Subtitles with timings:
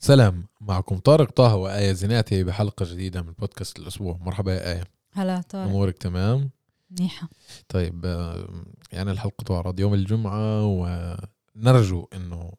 [0.00, 4.18] سلام معكم طارق طه وآية زيناتي بحلقة جديدة من بودكاست الأسبوع.
[4.20, 4.84] مرحبا يا آية.
[5.12, 5.68] هلا طارق.
[5.68, 6.50] أمورك تمام؟
[6.90, 7.28] منيحة.
[7.68, 8.48] طيب آه،
[8.92, 12.52] يعني الحلقة تعرض يوم الجمعة ونرجو أنه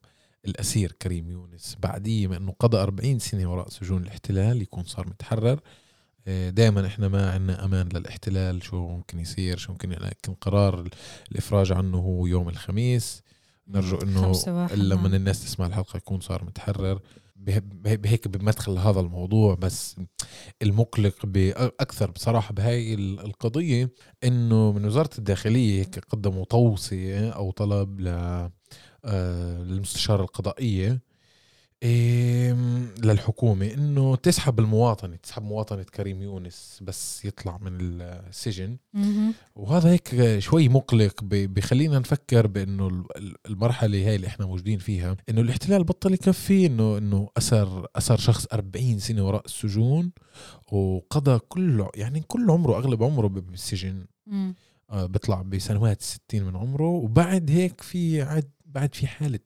[0.45, 5.59] الأسير كريم يونس بعديه ما أنه قضى 40 سنة وراء سجون الاحتلال يكون صار متحرر.
[6.49, 10.87] دائما إحنا ما عندنا أمان للاحتلال شو ممكن يصير شو ممكن لكن قرار
[11.31, 13.23] الإفراج عنه هو يوم الخميس.
[13.67, 14.33] نرجو إنه
[14.73, 15.15] لما نعم.
[15.15, 16.99] الناس تسمع الحلقة يكون صار متحرر.
[17.39, 19.95] بهيك بمدخل هذا الموضوع بس
[20.61, 21.25] المقلق
[21.79, 23.89] أكثر بصراحة بهاي ال- القضية
[24.23, 27.99] إنه من وزارة الداخلية هيك قدموا توصية أو طلب
[29.05, 30.23] آه، للمستشاره
[33.03, 38.77] للحكومة إنه تسحب المواطنة تسحب مواطنة كريم يونس بس يطلع من السجن.
[39.55, 45.17] وهذا هيك شوي مقلق بخلينا نفكر بإنه ال- ال- المرحلة هاي اللي إحنا موجودين فيها
[45.29, 50.11] إنه الاحتلال بطل يكفي إنه إنه اسر اسر شخص 40 سنة وراء السجون
[50.71, 54.05] وقضى كله يعني كل عمره أغلب عمره بالسجن.
[54.91, 59.39] آه، بيطلع بسنوات 60 من عمره وبعد هيك في عد بعد في حالة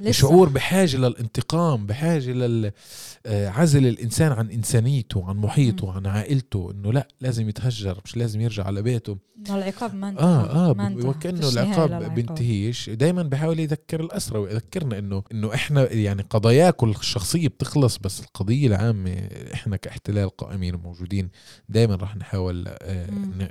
[0.00, 0.12] لسه.
[0.12, 7.48] شعور بحاجة للانتقام بحاجة للعزل الإنسان عن إنسانيته عن محيطه عن عائلته إنه لا لازم
[7.48, 9.18] يتهجر مش لازم يرجع على بيته
[9.50, 10.96] العقاب ما انتهى آه آه ما.
[11.08, 12.14] وكأنه العقاب.
[12.14, 18.66] بينتهيش دائما بحاول يذكر الاسرى ويذكرنا إنه إنه إحنا يعني قضاياكم الشخصيه بتخلص بس القضية
[18.66, 19.10] العامة
[19.54, 21.28] إحنا كاحتلال قائمين وموجودين
[21.68, 23.06] دائما راح نحاول آه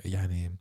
[0.06, 0.56] يعني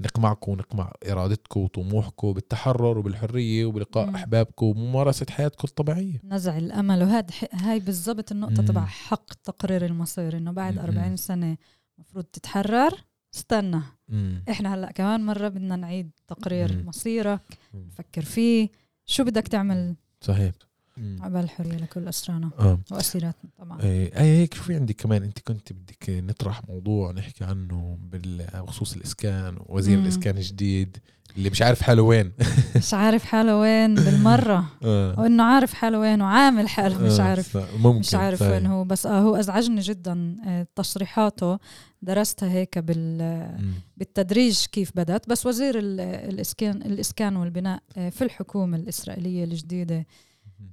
[0.00, 7.80] نقمعكم ونقمع إرادتكم وطموحكم بالتحرر وبالحرية وبلقاء أحبابكم وممارسة حياتكم الطبيعية نزع الأمل وهذا هاي
[7.80, 8.68] بالضبط النقطة مم.
[8.68, 10.78] تبع حق تقرير المصير إنه بعد مم.
[10.78, 11.56] 40 سنة
[11.98, 14.44] المفروض تتحرر استنى مم.
[14.50, 16.86] إحنا هلأ كمان مرة بدنا نعيد تقرير مم.
[16.88, 17.40] مصيرك
[17.74, 17.86] مم.
[17.86, 18.68] نفكر فيه
[19.06, 20.52] شو بدك تعمل صحيح.
[20.98, 22.78] عبال الحرية لكل أسرانا آه.
[22.90, 23.80] وأسيراتنا طبعا.
[23.82, 29.56] إيه أي هيك شوفي عندك كمان أنت كنت بدك نطرح موضوع نحكي عنه بخصوص الإسكان
[29.66, 30.02] وزير مم.
[30.04, 30.96] الإسكان الجديد
[31.36, 32.32] اللي مش عارف حاله وين.
[32.76, 34.70] مش عارف حاله وين بالمرة.
[34.84, 35.20] آه.
[35.20, 37.56] وإنه عارف حاله وين وعامل حاله مش آه، عارف.
[37.56, 38.50] ف- ممكن مش عارف طيب.
[38.52, 38.84] وين هو.
[38.84, 41.58] بس آه هو أزعجني جدا آه، تصريحاته.
[42.02, 43.48] درستها هيك بال.
[43.96, 50.06] بالتدريج كيف بدت بس وزير ال- الاسكان الإسكان والبناء آه، في الحكومة الإسرائيلية الجديدة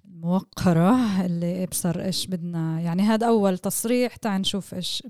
[0.06, 5.04] الموقرة اللي ابصر إيش بدنا يعني هذا أول تصريح تعال نشوف إيش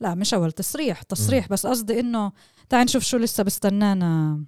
[0.00, 2.32] لا مش أول تصريح تصريح بس قصدي إنه
[2.68, 4.40] تعال نشوف شو لسه بستنانا.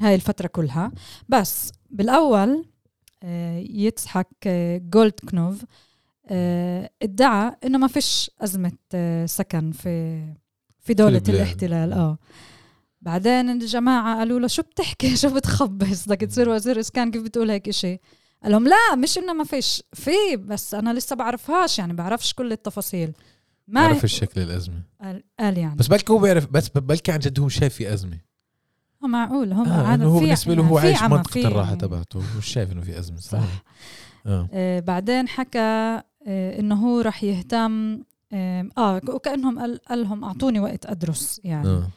[0.00, 0.92] هاي الفترة كلها.
[1.28, 2.64] بس بالأول
[3.22, 5.64] آه، يضحك آه، جولدكنوف
[6.26, 10.24] آه، ادعى إنه ما فيش أزمة آه، سكن في
[10.80, 11.22] في دولة.
[11.28, 12.18] الاحتلال آه.
[13.00, 17.68] بعدين الجماعة قالوا له شو بتحكي؟ شو بتخبص؟ بدك تصير وزير اسكان كيف بتقول هيك
[17.68, 17.98] إشي.
[18.42, 19.82] قال لهم لا مش إنه ما فيش.
[19.92, 23.12] في بس أنا لسه بعرفهاش يعني بعرفش كل التفاصيل.
[23.68, 24.82] ما عرف الشكل الأزمة.
[25.02, 25.76] قال, قال يعني.
[25.76, 28.18] بس بلكي هو بيعرف بس بلكي عن جد هو شايف في أزمة.
[29.04, 32.16] آه، معقول هم آه عاد إنه هو بالنسبة له هو في عايش منطقة الراحة تبعته
[32.16, 33.62] هو مش شايف إنه في أزمة صح صح.
[34.26, 34.48] آه.
[34.52, 35.58] آه، بعدين حكى
[36.26, 41.68] آه، إنه هو رح يهتم آه آه، وكأنهم قال, لهم أعطوني وقت أدرس يعني.
[41.68, 41.88] آه.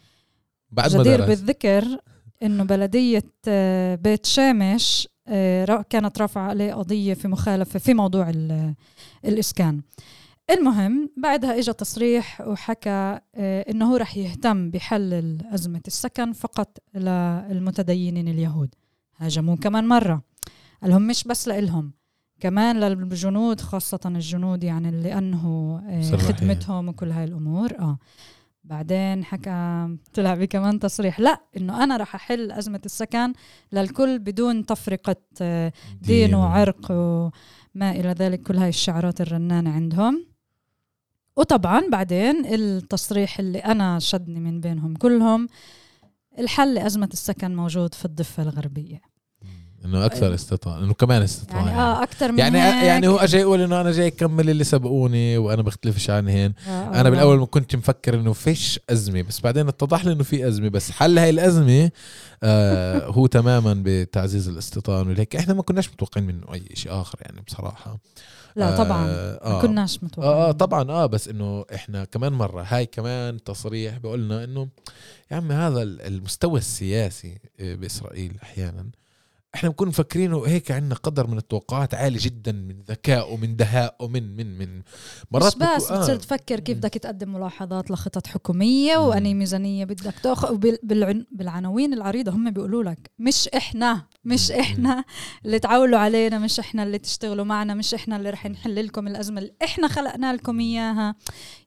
[0.72, 1.28] بعد ما جدير درس.
[1.28, 1.98] بالذكر
[2.44, 5.15] إنه بلدية آه، بيت شامش آه،
[5.90, 8.74] كانت رافعة عليه قضية في مخالفة في موضوع ال-
[9.26, 9.82] الإسكان.
[10.52, 18.28] المهم بعدها اجى تصريح وحكى آه، إنه هو رح يهتم بحل ازمه السكن فقط للمتدينين
[18.28, 18.76] اليهود.
[19.18, 20.22] هاجموه كمان مرة.
[20.82, 21.92] قال لهم مش بس لإلهم
[22.40, 26.16] كمان للجنود خاصة الجنود يعني اللي أنهوا آه،.
[26.18, 27.72] خدمتهم وكل هاي الأمور.
[27.80, 27.98] آه.
[28.66, 33.34] بعدين حكى طلع بكمان تصريح لا إنه أنا رح أحل أزمة السكن
[33.72, 35.72] للكل بدون تفرقة آه،
[36.02, 40.26] دين وعرق وما إلى ذلك كل هاي الشعارات الرنانة عندهم.
[41.38, 45.48] وطبعا بعدين التصريح اللي أنا شدني من بينهم كلهم
[46.40, 49.15] الحل لأزمة السكن موجود في الضفة الغربية.
[49.86, 52.84] إنه أكثر استطاع إنه كمان استطاع يعني آه أكثر من يعني هيك.
[52.84, 57.08] يعني هو اجى يقول إنه أنا جاي أكمل اللي سبقوني وأنا بختلفش عنهن آه أنا
[57.08, 57.10] آه.
[57.10, 60.92] بالاول ما كنت مفكر إنه فيش أزمة بس بعدين اتضح لي إنه في أزمة بس
[60.92, 61.92] حل هاي الأزمة
[62.44, 67.42] آه هو تماما بتعزيز الاستيطان وهيك إحنا ما كناش متوقعين منه أي شيء آخر يعني
[67.42, 67.98] بصراحة.
[68.56, 69.06] لا طبعا.
[69.08, 69.62] آه ما آه.
[69.62, 70.34] كناش متوقعين.
[70.34, 74.68] آه آه طبعا آه بس إنه إحنا كمان مرة هاي كمان تصريح بقولنا إنه
[75.32, 78.86] يا عمي هذا المستوى السياسي آه، بإسرائيل أحيانا
[79.56, 84.36] إحنا بنكون مفكرينه هيك عندنا قدر من التوقعات عالي جدا من ذكاء ومن دهاء ومن
[84.36, 84.82] من من
[85.32, 85.94] مرات مش بس بكو...
[85.94, 86.00] آه.
[86.00, 90.58] بتصير تفكر كيف بدك تقدم ملاحظات لخطط حكومية وأني ميزانية بدك تأخذ
[91.32, 95.04] بالعناوين العريضة هم بيقولوا لك مش إحنا مش إحنا
[95.46, 99.42] اللي تعولوا علينا مش إحنا اللي تشتغلوا معنا مش إحنا اللي رح نحل لكم الأزمة
[99.42, 101.16] اللي إحنا خلقنا لكم إياها.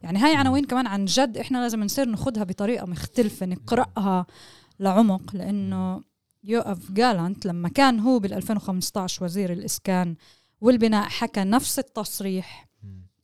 [0.03, 4.27] يعني هاي عناوين كمان عن جد إحنا لازم نصير ناخذها بطريقة مختلفة نقرأها
[4.81, 6.03] لعمق لأنه
[6.45, 10.15] يوقف جالانت لما كان هو بال 2015 وزير الإسكان
[10.61, 12.69] والبناء حكى نفس التصريح.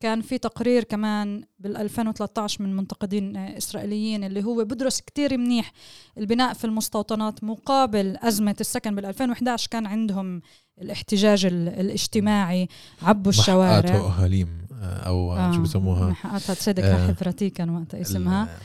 [0.00, 5.72] كان في تقرير كمان بال 2013 من منتقدين إسرائيليين اللي هو بدرس كتير منيح
[6.18, 10.40] البناء في المستوطنات مقابل أزمة السكن بال 2011 كان عندهم
[10.82, 12.68] الاحتجاج الاجتماعي.
[13.02, 13.96] عبوا الشوارع.
[13.96, 18.58] أهاليم أو آه شو بسموها محقاتها تصدق آه حفرتي كان وقتها اسمها.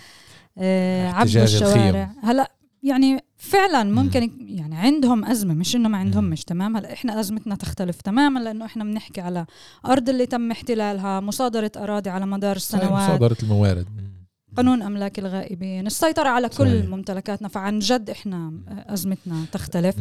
[0.58, 2.12] آه عبوا الشوارع.
[2.24, 2.52] هلا
[2.84, 6.78] يعني فعلا ممكن يعني عندهم أزمة مش إنه ما عندهم مش تمام.
[6.78, 9.46] هلأ إحنا أزمتنا تختلف تماما لأنه إحنا بنحكي على
[9.86, 13.10] أرض اللي تم احتلالها مصادرة أراضي على مدار السنوات.
[13.10, 13.88] مصادرة الموارد.
[14.58, 15.88] قانون أملاك الغائبين.
[15.88, 16.86] السيطرة على كل صحيح.
[16.86, 19.96] ممتلكاتنا فعن جد إحنا أزمتنا تختلف.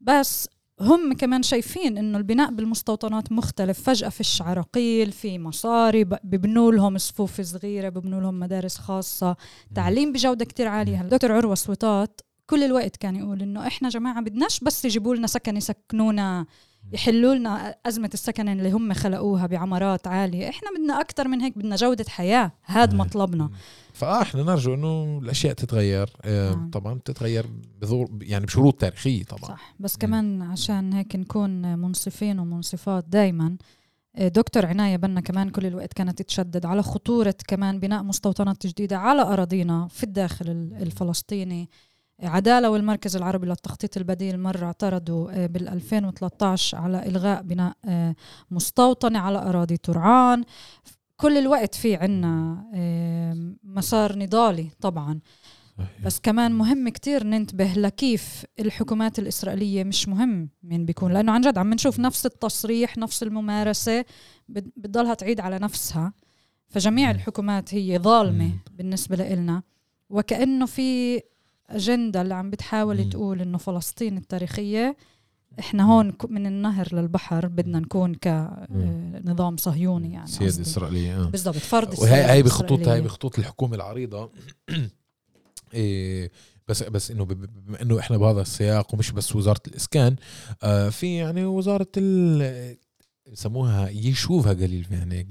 [0.00, 0.48] بس
[0.80, 3.82] هم كمان شايفين إنه البناء بالمستوطنات مختلف.
[3.82, 9.36] فجأة فيش عراقيل في مصاري ببنوا لهم صفوف صغيرة ببنوا لهم مدارس خاصة.
[9.74, 11.00] تعليم بجودة كتير عالية.
[11.00, 15.56] الدكتور عروة سويطات كل الوقت كان يقول إنه إحنا جماعة بدناش بس يجيبوا لنا سكن
[15.56, 16.46] يسكنونا
[16.92, 20.48] يحلوا لنا أزمة السكن اللي هم خلقوها بعمارات عالية.
[20.48, 23.50] إحنا بدنا أكثر من هيك بدنا جودة حياة هذا مطلبنا.
[23.92, 26.68] فآه إحنا نرجو إنه الأشياء تتغير آه.
[26.72, 27.46] طبعا تتغير
[27.80, 29.48] بظهور يعني بشروط تاريخية طبعا.
[29.50, 29.74] صح.
[29.80, 33.56] بس كمان عشان هيك نكون منصفين ومنصفات دائما
[34.16, 38.98] آه، دكتور عناية بنا كمان كل الوقت كانت تشدد على خطورة كمان بناء مستوطنات جديدة
[38.98, 40.48] على أراضينا في الداخل
[40.80, 41.68] الفلسطيني.
[42.22, 48.14] عدالة والمركز العربي للتخطيط البديل مرة اعترضوا آه، بال 2013 على إلغاء بناء آه،
[48.50, 50.44] مستوطنة على أراضي ترعان.
[51.16, 52.64] كل الوقت في عنا
[53.64, 55.20] مسار نضالي طبعا.
[56.04, 61.58] بس كمان مهم كتير ننتبه لكيف الحكومات الإسرائيلية مش مهم مين بيكون لأنه عن جد
[61.58, 64.04] عم نشوف نفس التصريح نفس الممارسة
[64.48, 66.12] بتضلها تعيد على نفسها.
[66.68, 69.62] فجميع الحكومات هي ظالمة بالنسبة لنا
[70.10, 71.20] وكأنه في
[71.70, 73.10] أجندة اللي عم بتحاول.
[73.10, 74.96] تقول إنه فلسطين التاريخية.
[75.58, 81.24] إحنا هون من النهر للبحر بدنا نكون كنظام آه، صهيوني يعني سيادة إسرائيلية آه.
[81.24, 84.30] بالضبط فرض وهي هاي بخطوط هاي بخطوط الحكومة العريضة.
[85.74, 86.30] إيه
[86.68, 90.16] بس بس إنه بما إنه إحنا بهذا السياق ومش بس وزارة الإسكان
[90.62, 91.86] آه في يعني وزارة
[93.32, 95.26] بسموها يشوفها قليل يعني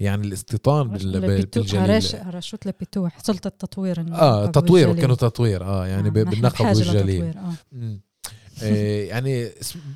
[0.00, 2.34] يعني الاستيطان بالجليل.
[2.34, 7.24] رشوت لبيتوح سلطة تطوير آه تطوير كانوا تطوير آه يعني آه بالنقب والجليل.
[7.24, 7.54] آه.
[8.62, 9.48] آه يعني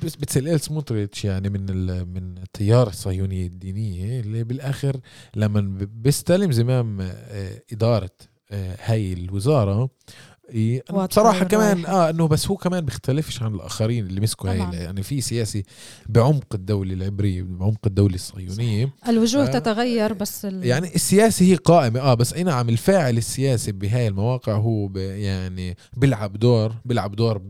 [0.03, 1.65] بتسليل سموتريتش يعني من
[2.13, 4.99] من التيار الصهيوني الدينية اللي بالآخر
[5.35, 8.11] لما بيستلم زمام آه إدارة
[8.51, 8.75] آه
[10.49, 15.03] الوزارة بصراحة كمان آه إنه بس هو كمان بيختلفش عن الآخرين اللي مسكوا هاي يعني
[15.03, 15.63] في سياسي
[16.09, 18.89] بعمق الدولة العبريه بعمق الدولة الصهيونية.
[19.07, 20.65] الوجوه آه تتغير بس ال...
[20.65, 26.33] يعني السياسة هي قائمة آه بس اي نعم الفاعل السياسي بهاي المواقع هو يعني بيلعب
[26.33, 27.41] دور بيلعب دور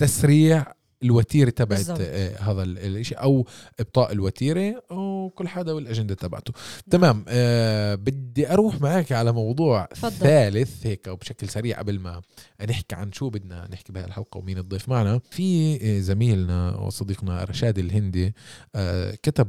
[0.00, 3.46] بتسريع الوتيرة تبعت آه هذا الشيء أو
[3.80, 6.90] إبطاء الوتيرة وكل حدا والأجندة تبعته نعم.
[6.90, 10.12] تمام آه بدي أروح معك على موضوع فضل.
[10.12, 12.22] ثالث هيك بشكل سريع قبل ما
[12.68, 17.78] نحكي عن شو بدنا نحكي بهالحلقة الحلقة ومين الضيف معنا في آه، زميلنا وصديقنا رشاد
[17.78, 18.34] الهندي
[18.74, 19.48] آه كتب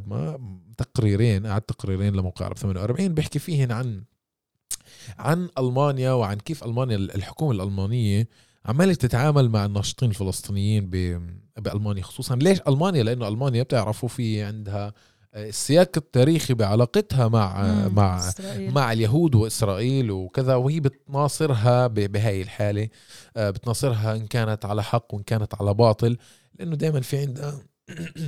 [0.77, 4.03] تقريرين قعد تقريرين لموقع عرب 48 بيحكي فيهن عن
[5.19, 8.27] عن ألمانيا وعن كيف ألمانيا الحكومة الألمانية
[8.65, 10.89] عمالة تتعامل مع الناشطين الفلسطينيين
[11.57, 14.93] بألمانيا خصوصا ليش ألمانيا لأنه ألمانيا بتعرفوا في عندها
[15.35, 18.73] السياق التاريخي بعلاقتها مع مع إسرائيل.
[18.73, 22.89] مع اليهود وإسرائيل وكذا وهي بتناصرها بهاي الحالة
[23.37, 26.17] آه، بتناصرها إن كانت على حق وإن كانت على باطل
[26.59, 27.59] لأنه دائما في عندها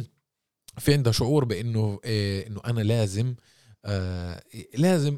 [0.83, 3.35] في عندها شعور بإنه آه، إنه أنا لازم
[3.85, 4.43] آه،
[4.77, 5.17] لازم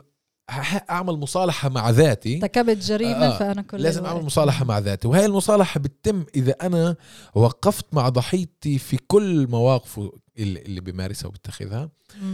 [0.89, 2.35] أعمل مصالحة مع ذاتي.
[2.35, 5.07] ارتكبت جريمة آه فأنا كل لازم أعمل مصالحة مع ذاتي.
[5.07, 6.95] وهي المصالحة بتتم إذا أنا
[7.35, 11.89] وقفت مع ضحيتي في كل مواقفه اللي بيمارسها وبتخذها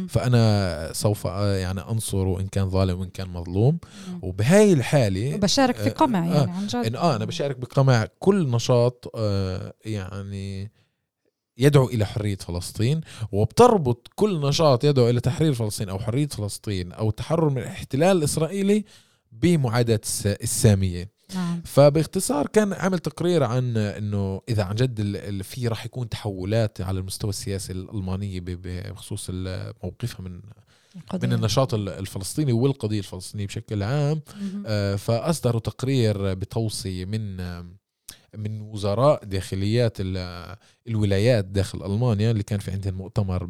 [0.10, 3.80] فأنا سوف آه، يعني انصره ان كان ظالم وإن كان مظلوم.
[4.22, 6.96] وبهاي الحالة بشارك في قمع يعني آه عن جد.
[6.96, 10.72] آه أنا بشارك بقمع كل نشاط آه يعني
[11.60, 13.02] يدعو إلى حرية فلسطين
[13.32, 18.86] وبتربط كل نشاط يدعو إلى تحرير فلسطين أو حرية فلسطين أو التحرر من الاحتلال الإسرائيلي
[19.32, 26.10] بمعاداة السامية نعم فباختصار كان عمل تقرير عن إنه إذا عن جد في راح يكون
[26.10, 29.30] تحولات على المستوى السياسي الالمانيه بخصوص
[29.84, 30.42] موقفها من
[30.96, 31.28] القضية.
[31.28, 34.22] من النشاط ال- الفلسطيني والقضية الفلسطينية بشكل عام.
[34.66, 37.38] آه، فأصدروا تقرير بتوصية من
[38.38, 40.56] من وزراء داخليات ال-
[40.88, 43.46] الولايات داخل ألمانيا اللي كان في عندهم مؤتمر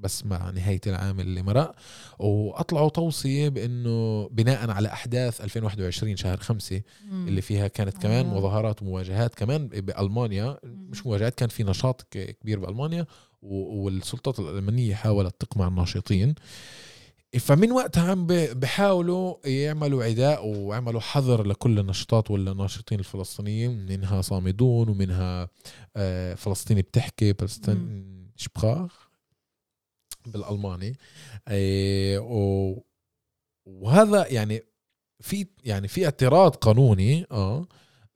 [0.00, 1.74] بس مع نهاية العام اللي مرق
[2.18, 6.82] وأطلعوا توصية بأنه بناء على أحداث 2021 شهر خمسة.
[7.12, 8.34] اللي فيها كانت كمان آه.
[8.38, 13.06] مظاهرات ومواجهات كمان بألمانيا مش مواجهات كان في نشاط كبير بألمانيا
[13.42, 16.34] والسلطات الألمانية حاولت تقمع الناشطين
[17.38, 25.48] فمن وقتها عم بحاولوا يعملوا عداء وعملوا حظر لكل النشاطات والناشطين الفلسطينيين منها صامدون ومنها
[25.96, 29.10] آه، فلسطيني بتحكي فلسطين شبخاخ
[30.26, 30.96] بالألماني.
[31.48, 32.18] آه،
[33.66, 34.62] وهذا يعني
[35.20, 37.66] في يعني في اعتراض قانوني آه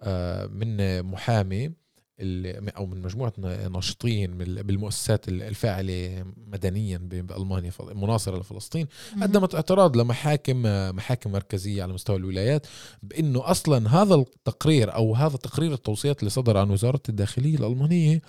[0.01, 1.73] آه، من محامي
[2.21, 3.33] أو من مجموعة
[3.73, 8.87] ناشطين بال- بالمؤسسات الفاعلة مدنيا بألمانيا مناصرة لفلسطين.
[9.23, 10.63] قدمت اعتراض لمحاكم
[10.97, 12.67] محاكم مركزية على مستوى الولايات
[13.03, 18.23] بإنه أصلا هذا التقرير أو هذا تقرير التوصيات اللي صدر عن وزارة الداخلية الألمانية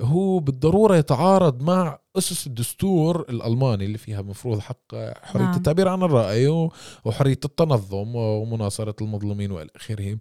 [0.00, 5.56] هو بالضرورة يتعارض مع أسس الدستور الألماني اللي فيها مفروض حق حرية نعم.
[5.56, 6.72] التعبير عن الرأي و-
[7.04, 10.18] وحرية التنظم ومناصرة المظلومين وإلى آخره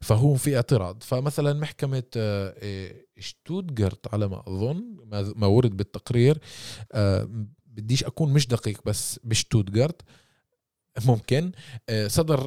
[0.00, 4.84] فهو في اعتراض فمثلا محكمة آه، آه، شتوتغارت على ما أظن
[5.36, 6.38] ما- ورد بالتقرير
[6.92, 7.28] آه،
[7.66, 10.02] بديش أكون مش دقيق بس بشتوتغارت
[11.06, 11.52] ممكن
[11.88, 12.40] آه، صدر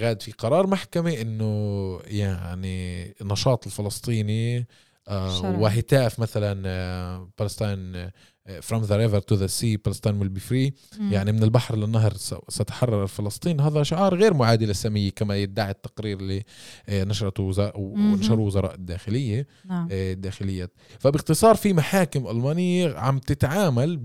[0.00, 4.66] غاد في قرار محكمة إنه يعني النشاط الفلسطيني.
[5.44, 8.10] وهتاف مثلا فلسطين
[8.48, 11.12] from the river to the sea Palestine will be free مم.
[11.12, 12.12] يعني من البحر للنهر
[12.48, 16.42] ستحرر فلسطين هذا شعار غير معادي للسامية كما يدعي التقرير اللي
[16.88, 18.12] آه، نشرته وزا- مهم.
[18.12, 23.96] ونشروه وزراء الداخلية نعم آه، الداخليات فباختصار في محاكم ألمانية عم تتعامل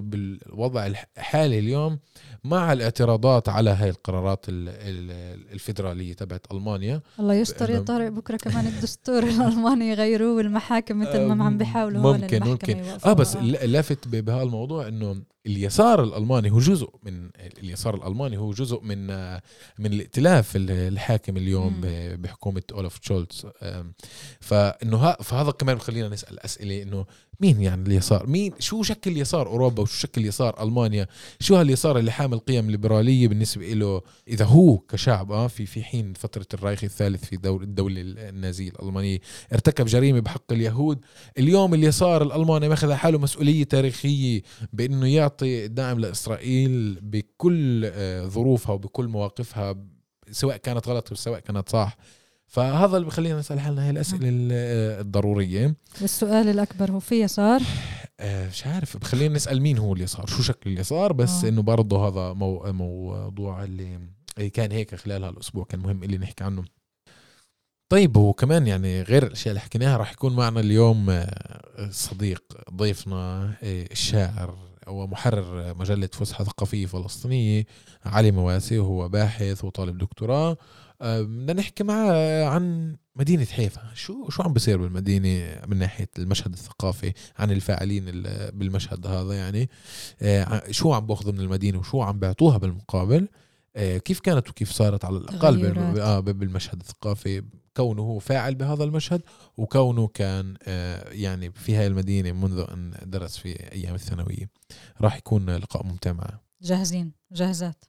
[0.00, 1.98] بالوضع الحالي اليوم
[2.44, 8.36] مع الاعتراضات على هاي القرارات ال- ال- الفيدرالية تبعت ألمانيا الله يستر يا طارق بكرة
[8.36, 12.80] كمان الدستور الألماني يغيروه والمحاكم مثل ما عم بيحاولوا هون ممكن ممكن.
[13.06, 18.80] آه بس اللافت ب- بهالموضوع إنه اليسار الألماني هو جزء من اليسار الألماني هو جزء
[18.80, 19.42] من آه،
[19.78, 22.16] من الائتلاف ال- الحاكم اليوم مم.
[22.22, 23.46] بحكومة أولف شولتز
[24.40, 27.06] فإنه فهذا كمان بخلينا نسأل أسئلة إنه
[27.40, 31.06] مين يعني اليسار؟ مين؟ شو شكل يسار أوروبا وشو شكل يسار ألمانيا؟
[31.40, 36.12] شو هاليسار اللي حامل قيم ليبرالية بالنسبة له إذا هو كشعب آه في في حين
[36.12, 39.18] فترة الرايخ الثالث في دول الدولة النازية الألمانية
[39.52, 40.98] ارتكب جريمة بحق اليهود.
[41.38, 49.08] اليوم اليسار الألماني ماخذ حاله مسؤولية تاريخية بإنه يعطي دعم لإسرائيل بكل آه، ظروفها وبكل
[49.08, 49.76] مواقفها
[50.30, 51.96] سواء كانت غلط أو سواء كانت صح.
[52.54, 55.74] فهذا اللي بخلينا نسأل حالنا هي الأسئلة ال- آه، الضرورية.
[56.00, 57.60] والسؤال الأكبر هو في يسار؟
[58.20, 58.96] آه، مش عارف.
[58.96, 61.48] بخلينا نسأل مين هو اليسار؟ شو شكل اليسار؟ بس آه.
[61.48, 63.98] إنه برضه هذا مو موضوع اللي
[64.38, 65.64] اللي كان هيك خلال هالأسبوع.
[65.64, 66.64] كان مهم اللي نحكي عنه.
[67.92, 71.24] طيب وكمان يعني غير الأشياء اللي حكيناها راح يكون معنا اليوم
[71.90, 72.42] صديق
[72.74, 74.56] ضيفنا الشاعر
[74.86, 77.66] ومحرر مجلة فسحة ثقافية فلسطينية
[78.04, 78.78] علي مواسي.
[78.78, 80.56] وهو باحث وطالب دكتوراه.
[81.00, 83.82] بدنا نحكي معاه عن مدينة حيفا.
[83.94, 89.70] شو شو عم بيصير بالمدينة من ناحية المشهد الثقافي عن الفاعلين ال- بالمشهد هذا يعني؟
[90.22, 93.28] آه، شو عم بأخذوا من المدينة وشو عم بيعطوها بالمقابل؟
[93.76, 95.78] آه، كيف كانت وكيف صارت على الأقل.
[96.00, 97.42] آه، بالمشهد الثقافي؟
[97.76, 99.22] كونه هو فاعل بهذا المشهد
[99.56, 104.50] وكونه كان آه، يعني في هاي المدينة منذ أن درس في أيام الثانوية.
[105.00, 106.40] راح يكون لقاء ممتع معه.
[106.62, 107.12] جاهزين.
[107.32, 107.84] جاهزات.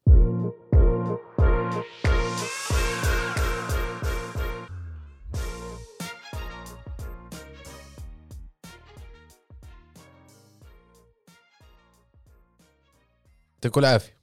[13.65, 14.15] يعطيكم العافية.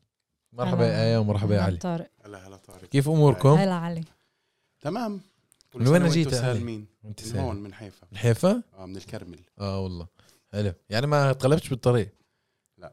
[0.52, 1.76] مرحبا يا آية ومرحبا يا علي.
[1.76, 2.10] طارق.
[2.24, 2.84] هلا هلا طارق.
[2.84, 4.04] كيف أموركم؟ هلا علي.
[4.80, 5.20] تمام.
[5.72, 6.86] كل من وين جيت علي؟ سالمين.
[7.04, 7.38] انت من.
[7.38, 8.06] هون من حيفا.
[8.12, 9.40] من حيفا؟ آه من الكرمل.
[9.58, 10.06] آه والله.
[10.52, 10.72] حلو.
[10.90, 12.08] يعني ما تقلبتش بالطريق؟
[12.78, 12.92] لا.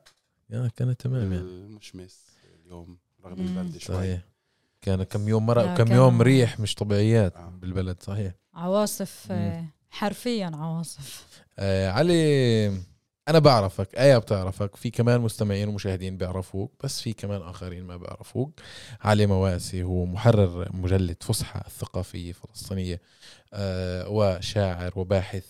[0.50, 1.36] يا كانت تمام يعني.
[1.38, 2.20] المشمس
[2.66, 3.40] اليوم رغم.
[3.40, 3.96] البرد شوي.
[3.96, 4.22] صحيح.
[4.82, 7.50] كان كم يوم مرق كان- يوم ريح مش طبيعيات آه.
[7.50, 8.04] بالبلد.
[8.04, 8.34] صحيح.
[8.54, 9.38] عواصف مم.
[9.38, 11.26] آه، حرفيا عواصف.
[11.60, 12.82] آه علي
[13.30, 18.60] أنا بعرفك إيه بتعرفك في كمان مستمعين ومشاهدين بيعرفوك بس في كمان آخرين ما بيعرفوك.
[19.02, 23.02] علي مواسي هو محرر مجلة فسحة الثقافية الفلسطينية
[23.54, 25.46] آه وشاعر وباحث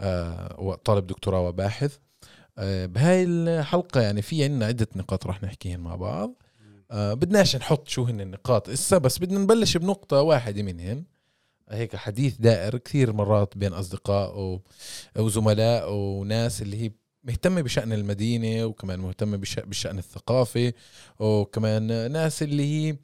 [0.00, 1.96] آه وطالب دكتوراه وباحث.
[2.58, 6.42] آه بهاي الحلقة يعني في عنا عدة نقاط رح نحكيهن مع بعض.
[6.90, 11.04] بدناش نحط شو هن النقاط إسا بس بدنا نبلش بنقطة واحدة منهن.
[11.70, 14.62] هيك حديث دائر كثير مرات بين أصدقاء و-
[15.18, 16.90] وزملاء وناس اللي هي
[17.24, 20.72] مهتمة بشأن المدينة وكمان مهتمة بش- بالشأن الثقافي
[21.18, 22.96] وكمان ناس اللي هي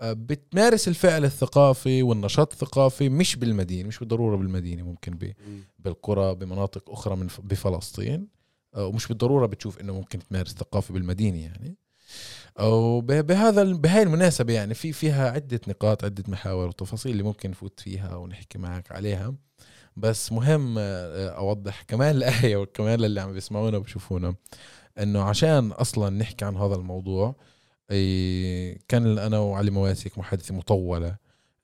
[0.00, 5.32] آه، بتمارس الفعل الثقافي والنشاط الثقافي مش بالمدينة مش بالضرورة بالمدينة ممكن.
[5.78, 8.28] بالقرى بمناطق أخرى من ف- بفلسطين
[8.74, 11.76] آه، ومش بالضرورة بتشوف إنه ممكن تمارس ثقافة بالمدينة يعني
[12.60, 17.22] أو ب- بهذا ال- بهاي المناسبة يعني في فيها عدة نقاط عدة محاور وتفاصيل اللي
[17.22, 19.34] ممكن نفوت فيها ونحكي معك عليها.
[19.96, 24.34] بس مهم آه، أوضح كمان الآية وكمان للي عم بيسمعونا وبشوفونا
[24.98, 27.36] إنه عشان أصلا نحكي عن هذا الموضوع
[28.88, 31.16] كان أنا وعلي مواسك محادثة مطولة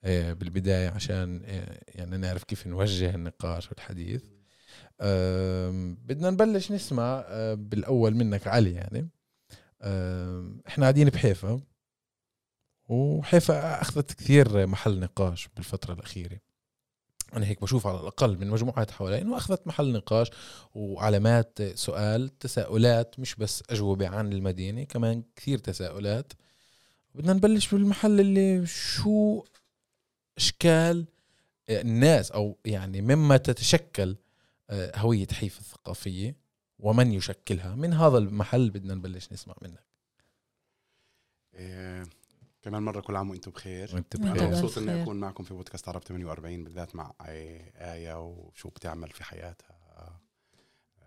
[0.05, 4.21] إيه، بالبداية عشان إيه، يعني نعرف كيف نوجه النقاش والحديث.
[6.07, 9.07] بدنا نبلش نسمع بالأول منك علي يعني.
[10.67, 11.61] إحنا قاعدين بحيفا
[12.89, 16.39] وحيفا أخذت كثير محل نقاش بالفترة الأخيرة.
[17.33, 20.27] أنا هيك بشوف على الأقل من مجموعات حوالي إنه أخذت محل نقاش
[20.75, 26.33] وعلامات سؤال تساؤلات مش بس أجوبة عن المدينة كمان كثير تساؤلات.
[27.15, 29.43] بدنا نبلش بالمحل اللي شو
[30.37, 31.05] إشكال
[31.69, 34.15] الناس أو يعني مما تتشكل
[34.69, 36.42] آه، هوية حيفا الثقافية.
[36.83, 39.83] ومن يشكلها من هذا المحل بدنا نبلش نسمع منك
[41.53, 42.03] إيه،
[42.61, 44.47] كمان مرة كل عام وأنتم بخير وانت بخير.
[44.47, 45.03] مبسوط إني.
[45.03, 49.73] أكون معكم في بودكاست عرب 48 بالذات مع آية وشو بتعمل في حياتها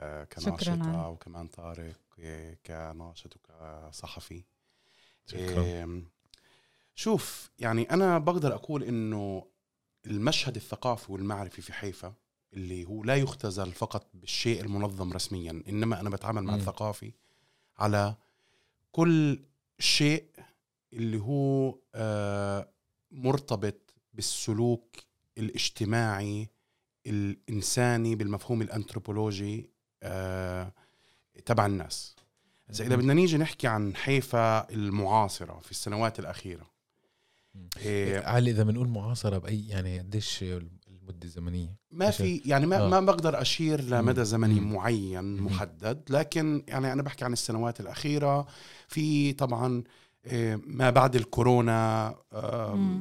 [0.01, 1.13] آه، شكراً كناشطة علي.
[1.13, 4.45] وكمان طارق إيه، كناشط وكصحفي
[5.27, 6.03] شكرا إيه،
[6.95, 9.47] شوف يعني أنا بقدر أقول إنه
[10.07, 12.15] المشهد الثقافي والمعرفي في حيفا
[12.57, 16.59] اللي هو لا يختزل فقط بالشيء المنظم رسميا إنما أنا بتعامل مع مم.
[16.59, 17.13] الثقافي
[17.79, 18.17] على
[18.93, 19.43] كل
[19.79, 20.25] شيء
[20.93, 22.69] اللي هو آه،
[23.11, 24.97] مرتبط بالسلوك
[25.39, 26.49] الاجتماعي
[27.07, 29.71] الإنساني بالمفهوم الأنثروبولوجي
[30.03, 30.73] آه،
[31.45, 32.17] تبع الناس
[32.71, 36.71] إذا إذا بدنا نيجي نحكي عن حيفا المعاصرة في السنوات الأخيرة
[37.55, 37.69] مم.
[37.79, 40.45] إيه، علي إذا بنقول معاصرة بأي يعني قديش
[41.11, 42.89] المده الزمنيه ما في يعني ما آه.
[42.89, 44.25] ما بقدر أشير لمدى.
[44.25, 44.73] زمني مم.
[44.73, 45.37] معين.
[45.37, 48.47] محدد لكن يعني أنا بحكي عن السنوات الأخيرة
[48.89, 49.85] في طبعا
[50.27, 52.15] إيه، ما بعد الكورونا.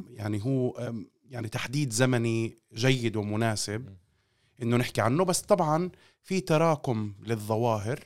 [0.09, 0.93] يعني هو
[1.29, 3.95] يعني تحديد زمني جيد ومناسب.
[4.61, 5.89] إنه نحكي عنه بس طبعا
[6.21, 7.99] في تراكم للظواهر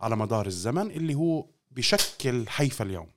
[0.00, 3.08] على مدار الزمن اللي هو بشكل حيفا اليوم.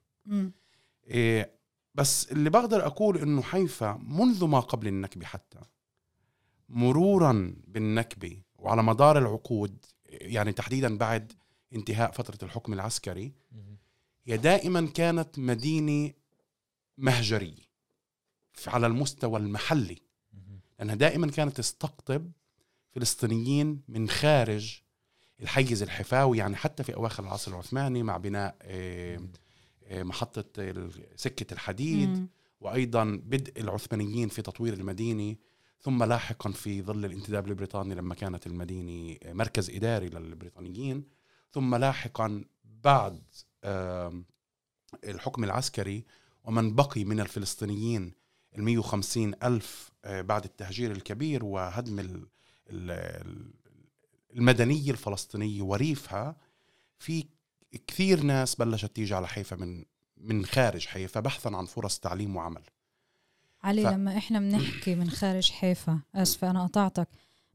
[1.08, 1.60] إيه
[1.96, 5.60] بس اللي بقدر أقول إنه حيفا منذ ما قبل النكبة حتى
[6.70, 11.32] مرورا بالنكبة وعلى مدار العقود يعني تحديدا بعد
[11.76, 13.34] انتهاء فترة الحكم العسكري
[14.26, 16.12] هي دائما كانت مدينة
[16.98, 17.70] مهجرية
[18.68, 19.98] على المستوى المحلي
[20.80, 22.32] لأنها دائما كانت تستقطب
[22.92, 24.82] فلسطينيين من خارج
[25.42, 29.20] الحيز الحفاوي يعني حتى في أواخر العصر العثماني مع بناء إيه،
[30.04, 32.10] محطة ال- سكة الحديد.
[32.62, 35.36] وأيضا بدء العثمانيين في تطوير المدينة.
[35.82, 41.04] ثم لاحقا في ظل الانتداب البريطاني لما كانت المدينة مركز إداري للبريطانيين
[41.52, 43.22] ثم لاحقا بعد
[45.04, 46.06] الحكم العسكري
[46.44, 48.12] ومن بقي من الفلسطينيين
[48.58, 52.28] ال 150 ألف آه، بعد التهجير الكبير وهدم ال-
[52.70, 53.52] ال-
[54.36, 56.36] المدنية الفلسطينية وريفها
[57.00, 57.26] في
[57.88, 59.86] كثير ناس بلشت تيجي على حيفا من
[60.18, 62.62] من خارج حيفا بحثا عن فرص تعليم وعمل.
[63.64, 67.08] علي ف- لما إحنا بنحكي من خارج حيفا آسفة أنا قطعتك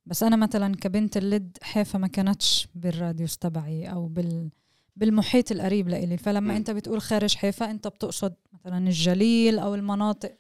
[0.07, 4.51] بس أنا مثلا كبنت اللد حيفا ما كانتش بالراديوس تبعي أو بال
[4.97, 6.51] بالمحيط القريب لإلي فلما مم.
[6.57, 10.37] أنت بتقول خارج حيفا أنت بتقصد مثلا الجليل أو المناطق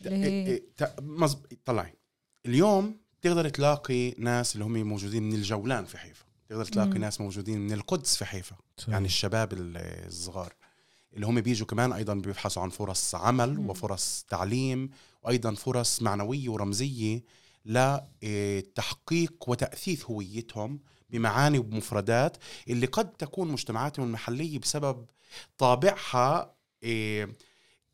[0.00, 0.62] اللي إيه- هي إيه،
[1.00, 1.38] مزب...
[1.64, 1.92] طلعي
[2.46, 6.96] اليوم تقدر تلاقي ناس اللي هم موجودين من الجولان في حيفا تقدر تلاقي مم.
[6.96, 8.56] ناس موجودين من القدس في حيفا.
[8.88, 10.52] يعني الشباب ال- الصغار
[11.14, 13.58] اللي هم بيجوا كمان أيضا بيبحثوا عن فرص عمل.
[13.70, 14.90] وفرص تعليم
[15.22, 17.22] وأيضا فرص معنوية ورمزية
[17.64, 22.36] لتحقيق وتأثيث هويتهم بمعاني وبمفردات
[22.68, 25.06] اللي قد تكون مجتمعاتهم المحلية بسبب
[25.58, 27.32] طابعها إيه،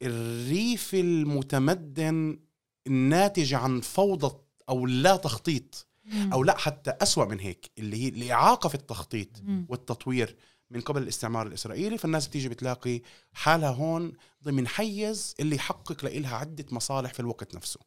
[0.03, 2.39] الريف المتمدن
[2.87, 4.37] الناتج عن فوضى
[4.69, 5.87] أو لا تخطيط.
[6.33, 9.29] أو لا حتى أسوأ من هيك اللي هي الإعاقة في التخطيط.
[9.69, 10.37] والتطوير
[10.75, 13.01] من قبل الاستعمار الإسرائيلي فالناس بتيجي بتلاقي
[13.33, 14.13] حالها هون
[14.45, 17.81] ضمن حيز اللي يحقق لها عدة مصالح في الوقت نفسه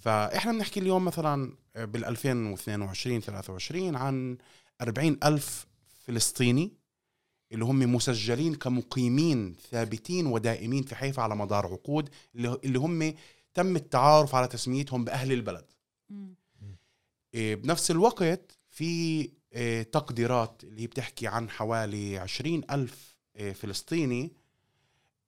[0.00, 4.38] فإحنا بنحكي اليوم مثلا بال 2022 23 عن
[4.80, 5.66] 40 ألف
[6.06, 6.72] فلسطيني
[7.52, 13.14] اللي هم مسجلين كمقيمين ثابتين ودائمين في حيفا على مدار عقود اللي اللي هم
[13.54, 15.64] تم التعارف على تسميتهم بأهل البلد.
[17.34, 19.30] إيه، بنفس الوقت في
[19.92, 24.32] تقديرات اللي هي بتحكي عن حوالي عشرين ألف إيه، فلسطيني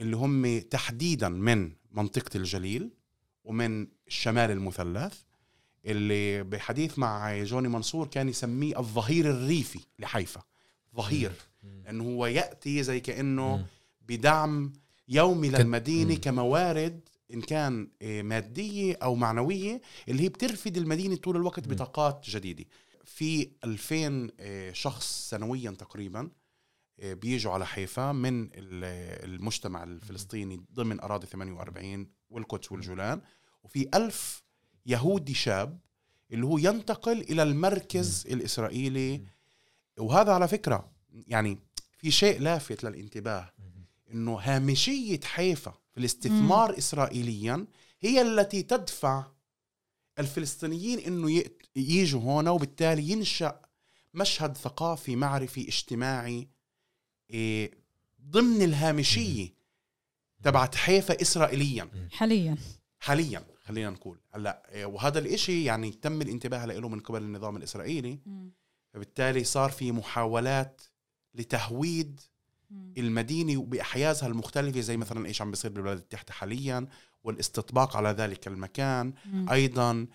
[0.00, 2.90] اللي هم تحديدا من منطقة الجليل
[3.44, 5.14] ومن الشمال المثلث
[5.84, 10.42] اللي بحديث مع جوني منصور كان يسميه الظهير الريفي لحيفا
[10.96, 11.32] ظهير
[11.84, 13.66] لأنه هو يأتي زي كأنه.
[14.08, 14.72] بدعم
[15.08, 16.14] يومي للمدينة.
[16.14, 17.00] كموارد
[17.34, 21.68] إن كان إيه، مادية أو معنوية اللي هي بترفد المدينة طول الوقت.
[21.68, 22.64] بطاقات جديدة
[23.06, 26.30] في 2000 إيه، شخص سنويا تقريبا
[26.98, 28.50] إيه، بيجوا على حيفا من ال-
[29.34, 33.20] المجتمع الفلسطيني ضمن أراضي 48 والقدس والجولان
[33.62, 34.42] وفي ألف
[34.86, 35.78] يهودي شاب
[36.32, 39.22] اللي هو ينتقل إلى المركز الإسرائيلي.
[39.98, 40.92] وهذا على فكرة
[41.26, 41.58] يعني
[41.98, 43.52] في شيء لافت للانتباه
[44.12, 47.66] إنه هامشية حيفا في الاستثمار اسرائيليا
[48.00, 49.26] هي التي تدفع
[50.18, 53.60] الفلسطينيين إنه يأت- يجوا هنا وبالتالي ينشأ
[54.14, 56.48] مشهد ثقافي معرفي اجتماعي
[57.30, 57.70] إيه،
[58.30, 59.48] ضمن الهامشية
[60.42, 61.88] تبعت حيفا اسرائيليا.
[62.12, 62.56] حاليا.
[63.00, 64.18] حاليا خلينا نقول.
[64.34, 68.18] هلأ إيه، وهذا الإشي يعني تم الانتباه له من قبل النظام الإسرائيلي.
[68.94, 70.82] فبالتالي صار في محاولات
[71.34, 72.20] لتهويد
[72.98, 76.86] المدينة بأحيازها المختلفة زي مثلا إيش عم بيصير بالبلد التحت حاليا
[77.24, 79.12] والإستطباق على ذلك المكان.
[79.50, 80.06] أيضا سا-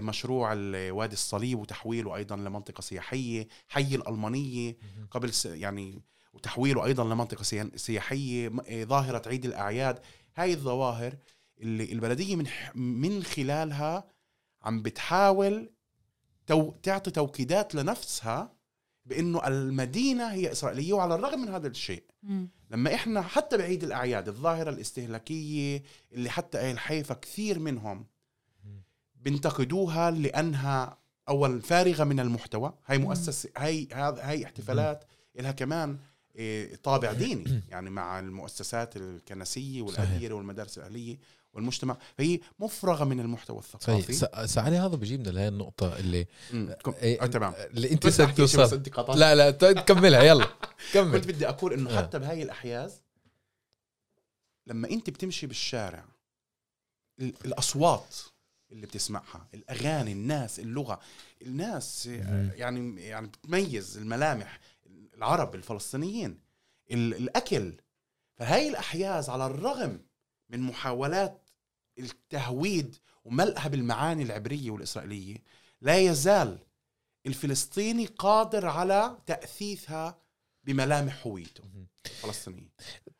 [0.00, 4.76] مشروع ال- وادي الصليب وتحويله أيضا لمنطقة سياحية حي الألمانية
[5.10, 9.98] قبل يعني وتحويله أيضا لمنطقة سيا- سياحية م- إيه، ظاهرة عيد الأعياد.
[10.36, 11.14] هاي الظواهر
[11.60, 14.04] اللي البلدية من من خلالها
[14.62, 15.70] عم بتحاول
[16.46, 18.54] تو تعطي توكيدات لنفسها
[19.06, 22.02] بإنه المدينة هي إسرائيلية وعلى الرغم من هذا الشيء
[22.70, 28.06] لما إحنا حتى بعيد الأعياد الظاهرة الاستهلاكية اللي حتى أهل حيفا كثير منهم
[29.24, 32.72] بينتقدوها لأنها أول فارغة من المحتوى.
[32.86, 35.04] هاي مؤسسه هاي هذا هاي احتفالات
[35.38, 35.98] لها كمان
[36.36, 37.62] إيه، طابع ديني.
[37.68, 41.18] يعني مع المؤسسات الكنسية والأديرة والمدارس الأهلية
[41.52, 41.96] والمجتمع.
[42.18, 44.46] فهي مفرغة من المحتوى الثقافي.
[44.46, 46.26] سعلي هذا بيجيبنا لهي النقطة اللي.
[46.84, 47.54] كم- إيه، آه تمام.
[47.70, 48.82] اللي انت توصل.
[49.16, 50.46] لا لا ت- كملها يلا.
[50.94, 51.12] كمل.
[51.12, 51.96] كنت بدي أقول إنه آه.
[51.96, 53.00] حتى بهاي الأحياز
[54.66, 56.04] لما أنت بتمشي بالشارع
[57.20, 58.14] ال- الأصوات
[58.74, 61.00] اللي بتسمعها الأغاني الناس اللغة.
[61.42, 62.50] الناس مم.
[62.54, 64.60] يعني يعني بتميز الملامح
[65.14, 66.40] العرب الفلسطينيين
[66.90, 67.72] ال- الأكل.
[68.36, 70.00] فهاي الأحياز على الرغم
[70.48, 71.50] من محاولات
[71.98, 75.36] التهويد وملئها بالمعاني العبرية والإسرائيلية
[75.80, 76.58] لا يزال
[77.26, 80.18] الفلسطيني قادر على تأثيثها
[80.64, 81.64] بملامح هويته
[82.06, 82.68] الفلسطينية.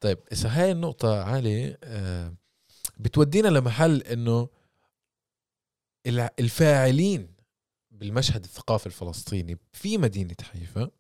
[0.00, 2.34] طيب إذا هاي النقطة عالية آه،
[2.98, 4.48] بتودينا لمحل إنه
[6.38, 7.28] الفاعلين
[7.90, 10.90] بالمشهد الثقافي الفلسطيني في مدينة حيفا.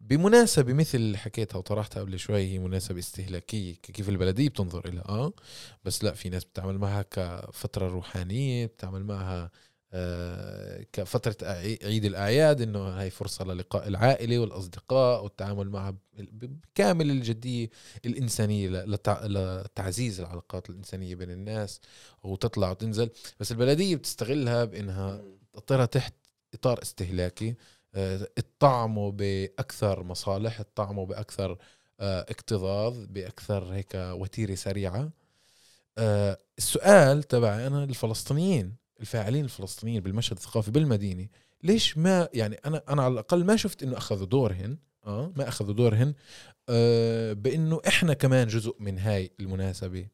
[0.00, 5.32] بمناسبة مثل اللي حكيتها وطرحتها قبل شوي هي مناسبة استهلاكية كيف البلدية بتنظر إلها آه
[5.84, 9.50] بس لا في ناس بتعمل معها كفترة روحانية بتعمل معها
[10.92, 17.70] كفترة أعي- عيد الأعياد إنه هاي فرصة للقاء العائلة والأصدقاء والتعامل معها بكامل الجدية
[18.06, 21.80] الإنسانية لتعزيز العلاقات الإنسانية بين الناس
[22.22, 23.10] وتطلع وتنزل.
[23.40, 26.14] بس البلدية بتستغلها بإنها تحطها تحت
[26.54, 27.54] إطار استهلاكي.
[27.94, 31.58] آه، اطعموا بأكثر مصالح اطعموا بأكثر
[32.00, 35.10] آه، اكتظاظ بأكثر هيك وتيرة سريعة.
[35.98, 41.26] آه، السؤال تبعي أنا الفلسطينيين الفاعلين الفلسطينيين بالمشهد الثقافي بالمدينة
[41.62, 45.74] ليش ما يعني أنا أنا على الأقل ما شفت إنه أخذوا دورهن آه ما أخذوا
[45.74, 46.14] دورهن
[46.68, 50.06] آه بإنه إحنا كمان جزء من هاي المناسبة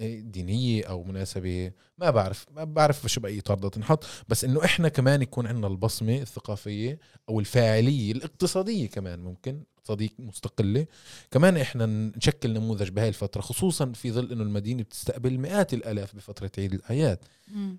[0.00, 4.88] الدينية أو مناسبة ما بعرف ما بعرف شو بأي اطار بدها تنحط بس إنه إحنا
[4.88, 10.86] كمان يكون عندنا البصمة الثقافية أو الفاعلية الإقتصادية كمان ممكن اقتصاديه مستقلة.
[11.30, 16.50] كمان إحنا نشكل نموذج بهاي الفترة خصوصا في ظل إنه المدينة بتستقبل مئات الآلاف بفترة
[16.58, 17.18] عيد الاعياد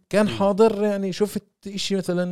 [0.10, 0.30] كان.
[0.30, 2.26] حاضر يعني شفت إشي مثلا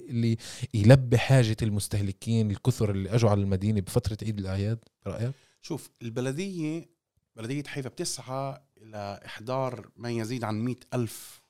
[0.00, 0.36] اللي
[0.74, 6.88] يلبي حاجة المستهلكين الكثر اللي أجوا على المدينة بفترة عيد الأعياد رايك شوف البلدية
[7.36, 11.42] بلدية حيفا بتسعى إلى إحضار ما يزيد عن مئة ألف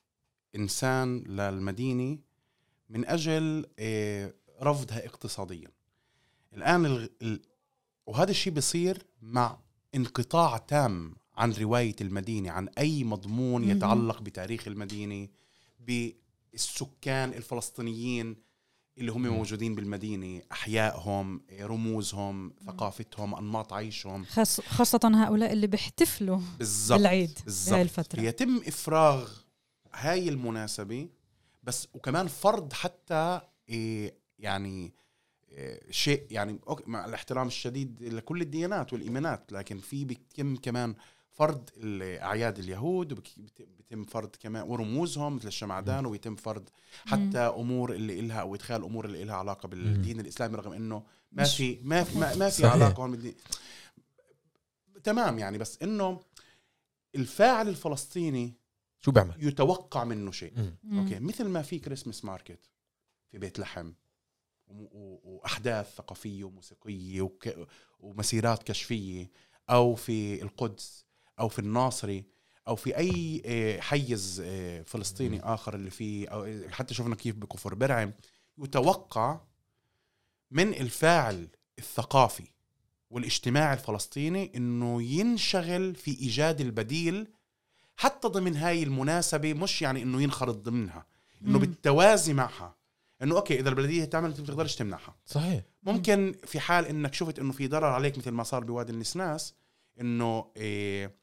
[0.56, 2.18] إنسان للمدينة
[2.88, 5.68] من أجل آه، رفضها اقتصاديا.
[6.54, 7.10] الآن ال...
[7.22, 7.40] ال...
[8.06, 9.58] وهذا الشيء بيصير مع
[9.94, 13.64] انقطاع تام عن رواية المدينة عن أي مضمون.
[13.64, 15.28] يتعلق بتاريخ المدينة
[15.80, 18.36] بالسكان الفلسطينيين
[18.98, 24.24] اللي هم موجودين بالمدينة أحيائهم رموزهم ثقافتهم أنماط عيشهم.
[24.24, 27.78] خاص خاصة هؤلاء اللي بيحتفلوا بالضبط بالعيد بهاي بالضبط.
[27.78, 28.20] الفترة.
[28.20, 29.30] يتم إفراغ
[29.92, 31.08] هاي المناسبة
[31.62, 34.94] بس وكمان فرض حتى إيه يعني
[35.90, 40.94] شيء يعني أوكي، مع الاحترام الشديد لكل الديانات والإيمانات لكن في بيتم كمان
[41.32, 41.70] فرض
[42.02, 46.68] اعياد اليهود وبيتم فرض كمان ورموزهم مثل الشمعدان ويتم فرض
[47.06, 51.44] حتى أمور اللي إلها أو إدخال أمور اللي إلها علاقة بالدين الإسلامي رغم إنه ما
[51.44, 52.66] في ما في ما, ما في.
[52.66, 53.34] علاقة هون بالدين.
[55.04, 56.20] تمام يعني بس إنه
[57.14, 58.54] الفاعل الفلسطيني
[59.00, 60.52] شو بيعمل؟ يتوقع منه شيء.
[60.92, 62.70] okay مثل ما في Christmas market
[63.30, 63.92] في بيت لحم
[65.24, 67.30] وأحداث ثقافية وموسيقية.
[68.00, 69.30] ومسيرات كشفية
[69.70, 71.04] أو في القدس
[71.40, 72.24] أو في الناصري
[72.68, 77.74] أو في أي آه، حيز آه، فلسطيني آخر اللي فيه أو حتى شفنا كيف بكفر
[77.74, 78.12] برعم
[78.58, 79.40] يتوقع
[80.50, 82.44] من الفاعل الثقافي
[83.10, 87.28] والاجتماعي الفلسطيني إنه ينشغل في إيجاد البديل
[87.96, 91.06] حتى ضمن هاي المناسبة مش يعني إنه ينخرط ضمنها
[91.42, 91.58] إنه.
[91.58, 92.76] بالتوازي معها
[93.22, 95.16] إنه أوكي إذا البلدية تعمل أنت بتقدرش تمنعها.
[95.26, 95.62] صحيح.
[95.82, 99.54] ممكن في حال إنك شفت إنه في ضرر عليك مثل ما صار بوادي النسناس
[100.00, 101.14] إنه إيه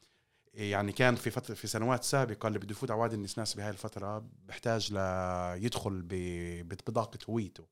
[0.54, 4.24] يعني كان في فترة في سنوات سابقة اللي بده يفوت على وادي النسناس بهاي الفترة
[4.48, 7.64] بحتاج ليدخل ب- ببطاقه هويته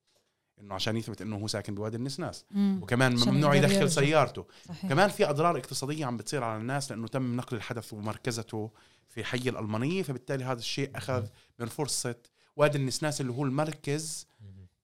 [0.61, 2.45] إنه عشان يثبت إنه هو ساكن بوادي النسناس.
[2.51, 2.79] مم.
[2.83, 3.87] وكمان ممنوع يدخل يرجع.
[3.87, 4.47] سيارته.
[4.69, 4.87] صحيح.
[4.89, 8.71] كمان في أضرار اقتصادية عم بتصير على الناس لإنه تم نقل الحدث ومركزته
[9.09, 11.27] في حي الألمانية فبالتالي هذا الشيء أخذ
[11.59, 12.15] من فرصة
[12.61, 14.27] وادي النسناس اللي هو المركز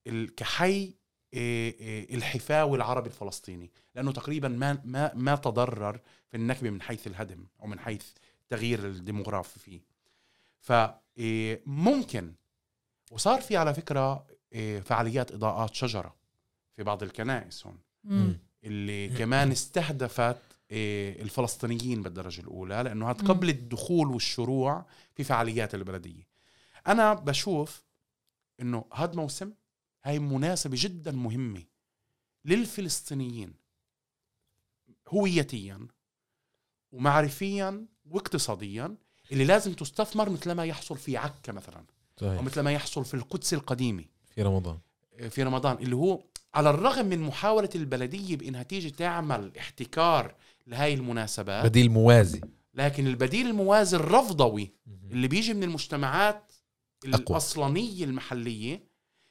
[0.06, 0.94] ال- كحي
[1.34, 3.70] إيه، إيه، الحفاوي العربي الفلسطيني.
[3.94, 8.06] لأنه تقريبا ما ما ما تضرر في النكبة من حيث الهدم أو من حيث
[8.48, 9.80] تغيير الديموغرافي فيه.
[10.60, 12.32] فممكن
[13.10, 14.26] وصار في على فكرة
[14.84, 16.14] فعاليات إضاءات شجرة
[16.76, 17.78] في بعض الكنائس هون.
[18.04, 18.38] مم.
[18.64, 20.36] اللي كمان استهدفت
[20.72, 22.82] الفلسطينيين بالدرجة الأولى.
[22.82, 23.26] لأنه هذا.
[23.28, 24.84] قبل الدخول والشروع
[25.14, 26.26] في فعاليات البلدية.
[26.86, 27.82] أنا بشوف
[28.60, 29.52] إنه هذا موسم
[30.04, 31.62] هاي مناسبة جدا مهمة
[32.44, 33.54] للفلسطينيين
[35.08, 35.88] هويتيا
[36.92, 38.96] ومعرفيا واقتصاديا
[39.32, 41.84] اللي لازم تستثمر مثل ما يحصل في عكا مثلا
[42.20, 42.40] صحيح.
[42.40, 44.04] ومثل ما يحصل في القدس القديمة.
[44.34, 44.78] في رمضان.
[45.30, 50.34] في رمضان اللي هو على الرغم من محاولة البلدية بإنها تيجي تعمل احتكار
[50.66, 52.40] لهاي المناسبات بديل موازي.
[52.74, 54.72] لكن البديل الموازي الرفضوي
[55.10, 56.45] اللي بيجي من المجتمعات
[57.14, 57.26] أقوى.
[57.30, 58.86] الأصلانية المحلية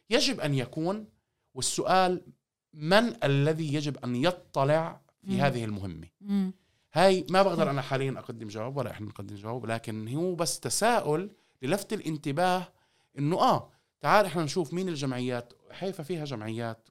[0.09, 1.07] يجب أن يكون
[1.53, 2.25] والسؤال
[2.73, 5.41] من الذي يجب أن يطلع في مم.
[5.41, 6.53] هذه المهمة مم.
[6.93, 11.31] هاي ما بقدر أنا حاليا أقدم جواب ولا إحنا نقدم جواب لكن هو بس تساؤل
[11.61, 12.73] للفت الانتباه
[13.19, 16.89] إنه آه تعال إحنا نشوف مين الجمعيات حيفا فيها جمعيات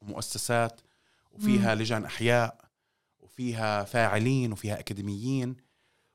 [0.00, 0.80] ومؤسسات
[1.32, 2.64] وفيها لجان أحياء
[3.18, 5.56] وفيها فاعلين وفيها أكاديميين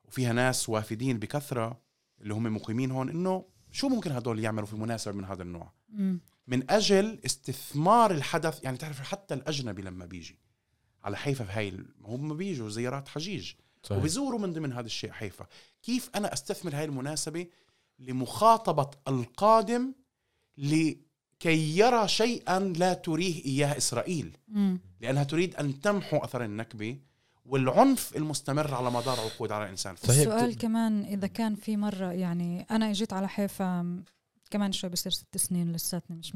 [0.03, 1.81] وفيها ناس وافدين بكثرة
[2.21, 3.45] اللي هم مقيمين هون إنه
[3.76, 6.20] شو ممكن هدول يعملوا في مناسبة من هذا النوع مم.
[6.48, 10.40] من أجل استثمار الحدث يعني تعرف حتى الأجنبي لما بيجي
[11.04, 15.12] على حيفا في هاي ال- هم بيجوا زيارات حجيج صحيح وبيزوروا من ضمن هذا الشيء
[15.12, 15.46] حيفا
[15.84, 17.48] كيف أنا أستثمر هاي المناسبة
[18.00, 19.94] لمخاطبة القادم
[20.58, 24.80] لكي يرى شيئا لا تريه إياه إسرائيل مم.
[25.02, 27.00] لأنها تريد أن تمحو أثر النكبة
[27.45, 29.95] والعنف المستمر على مدار عقود على الإنسان.
[29.95, 30.17] صحيح.
[30.17, 34.03] السؤال كمان إذا كان في مرة يعني أنا إجيت على حيفا
[34.51, 36.36] كمان شوي بصير ست سنين لساتني مش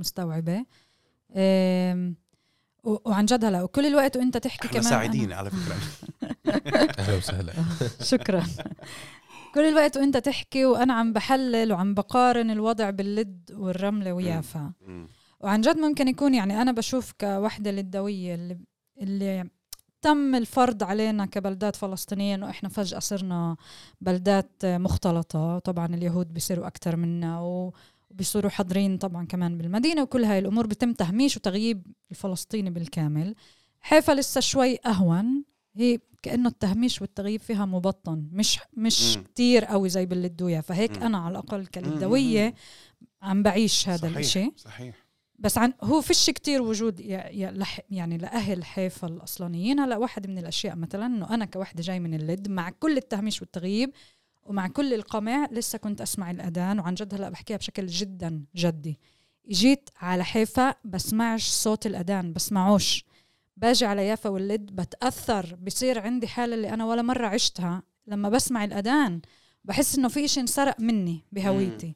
[2.84, 5.76] و- وعن جد هلا وكل الوقت وأنت تحكي إحنا كمان ساعدين على فكرة.
[7.00, 7.54] أهلا وسهلا.
[8.12, 8.44] شكرا.
[9.56, 14.72] كل الوقت وأنت تحكي وأنا عم بحلل وعم بقارن الوضع باللد والرملة ويافا.
[15.40, 18.60] وعن جد ممكن يكون يعني أنا بشوف كوحدة للدوية اللي
[19.02, 19.50] اللي
[20.02, 23.56] تم الفرض علينا كبلدات فلسطينيه انه إحنا فجأة صرنا
[24.02, 27.40] بلدات مختلطة طبعا اليهود بيصيروا أكثر منا
[28.12, 33.36] وبيصيروا حاضرين طبعا كمان بالمدينة وكل هاي الأمور بتم تهميش وتغييب الفلسطيني بالكامل
[33.82, 35.44] حيفا لسه شوي أهون
[35.76, 39.24] هي كأنه التهميش والتغييب فيها مبطن مش مش مم.
[39.24, 41.04] كتير قوي زي باللدوية فهيك مم.
[41.04, 41.66] أنا على الأقل.
[41.66, 42.54] كلدويه
[43.22, 44.08] عم بعيش هذا.
[44.08, 45.09] الإشي صحيح
[45.40, 47.00] بس عن هو فيش كتير وجود
[47.90, 49.80] يعني لأهل حيفا الأصلانيين.
[49.80, 53.92] هلا واحد من الأشياء مثلا إنه أنا كوحدة جاي من اللد مع كل التهميش والتغييب
[54.44, 59.00] ومع كل القمع لسه كنت أسمع الأذان وعن جد هلا بحكيها بشكل جدا جدي.
[59.50, 63.06] جيت على حيفا بسمعش صوت الأذان بسمعوش
[63.58, 67.84] باجي على يافا واللد بتأثر بصير عندي حالة اللي أنا ولا مرة عشتها.
[68.08, 69.22] لما بسمع الأذان
[69.66, 71.96] بحس إنه في إشي انسرق مني بهويتي.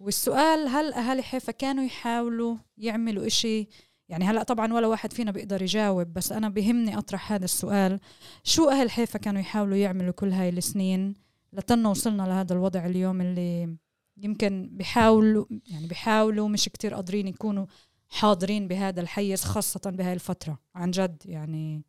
[0.00, 3.68] والسؤال هل أهالي حيفا كانوا يحاولوا يعملوا إشي؟
[4.08, 8.00] يعني هلأ طبعا ولا واحد فينا بيقدر يجاوب بس أنا بهمني أطرح هذا السؤال.
[8.44, 11.14] شو أهل حيفا كانوا يحاولوا يعملوا كل هاي السنين
[11.52, 13.76] لتنا وصلنا لهذا الوضع اليوم اللي
[14.16, 17.66] يمكن بيحاولوا يعني بيحاولوا مش كتير قادرين يكونوا
[18.08, 20.58] حاضرين بهذا الحيز خاصة بهاي الفترة.
[20.74, 21.82] عن جد يعني.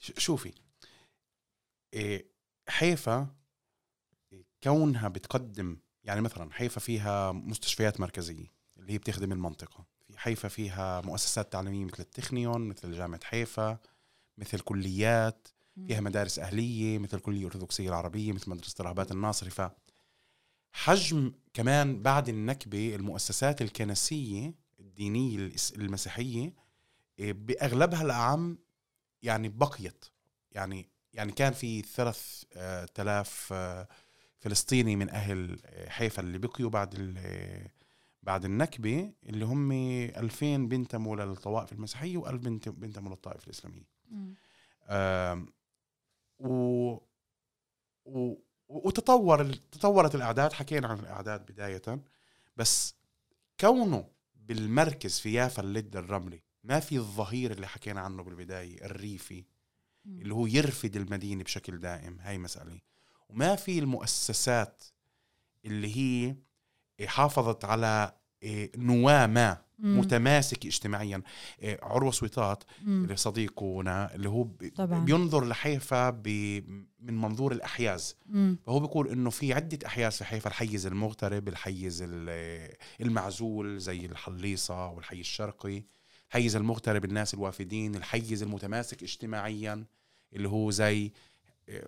[0.00, 0.52] ش- شوفي.
[1.94, 2.26] إيه،
[2.68, 3.26] حيفا
[4.62, 5.76] كونها بتقدم
[6.08, 9.84] يعني مثلا حيفا فيها مستشفيات مركزية اللي هي بتخدم المنطقة.
[10.10, 13.78] في حيفا فيها مؤسسات تعليمية مثل التخنيون مثل جامعة حيفا
[14.38, 15.48] مثل كليات
[15.86, 19.50] فيها مدارس أهلية مثل الكلية الأرثوذكسية العربية مثل مدرسة رهبات الناصري.
[19.50, 19.62] ف
[20.72, 26.52] حجم كمان بعد النكبة المؤسسات الكنسية الدينية الإس- المسيحية
[27.18, 28.58] إيه، بأغلبها الأعم
[29.22, 30.04] يعني بقيت.
[30.52, 33.88] يعني يعني كان في ثلاث آه، تلاف آه،
[34.38, 37.70] فلسطيني من أهل آه، حيفا اللي بقيوا بعد ال- آه،
[38.22, 43.84] بعد النكبة اللي هم 2000 بنتموا للطوائف المسيحية و1000 بنت بنتموا للطائفة الإسلامية.
[44.88, 45.46] آم،
[46.38, 46.50] و
[48.04, 48.34] و
[48.68, 51.82] وتطور تطورت الأعداد حكينا عن الأعداد بداية
[52.56, 52.94] بس
[53.60, 59.44] كونه بالمركز في يافا اللد الرملي ما في الظهير اللي حكينا عنه بالبداية الريفي
[60.06, 62.78] اللي هو يرفد المدينة بشكل دائم هاي مسألة.
[63.28, 64.82] وما في المؤسسات
[65.64, 66.34] اللي هي
[67.06, 68.12] حافظت على
[68.42, 69.68] إيه، نواة ما.
[69.78, 71.22] متماسك اجتماعيا
[71.62, 72.64] إيه، عروة سويطات.
[72.82, 75.04] اللي صديقنا اللي هو طبعاً.
[75.04, 76.10] بينظر لحيفا.
[77.00, 78.58] من منظور الأحياز مم.
[78.66, 84.88] فهو بيقول إنه في عدة أحياز في حيفا الحيز المغترب الحيز ال- المعزول زي الحليصة
[84.88, 85.82] والحي الشرقي
[86.28, 89.84] الحيز المغترب الناس الوافدين الحيز المتماسك اجتماعيا
[90.32, 91.12] اللي هو زي